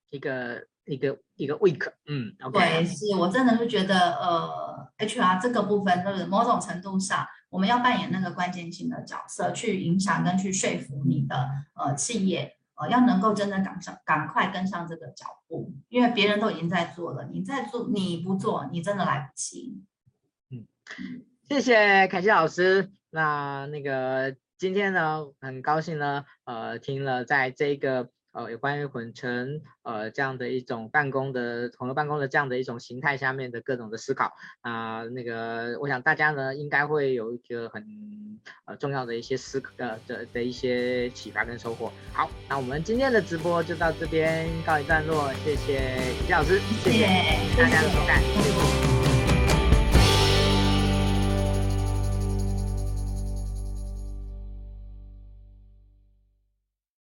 [0.09, 2.81] 一个一个一个 week，嗯，okay.
[2.81, 12.55] 对，是我真的是觉得，呃，HR 这个部分就是某种程度上，我们要扮演那个关键性的角色，去影响跟去说服你的呃企业。
[12.75, 19.83] 呃，要能够真的赶上，赶快跟上这个脚步，因为别人都已经在做了，你在做，你不做，你真的来不及。
[20.49, 20.65] 嗯，
[21.49, 22.91] 谢谢凯西老师。
[23.09, 28.09] 那那个今天呢，很高兴呢，呃，听了在这个。
[28.39, 37.83] 呃，有关于混成呃这样的一种办公的混合办公的这样的一种形态下面的各种的思考啊、呃，那个我想大家呢应该会有一个很
[38.63, 41.91] 呃重要的一些思呃的的一些启发跟收获。
[42.13, 48.21] 好，那我们今天的直播就到这边告一段落，谢谢李老师，谢谢，谢谢大家的收看。
[48.21, 48.98] 谢谢。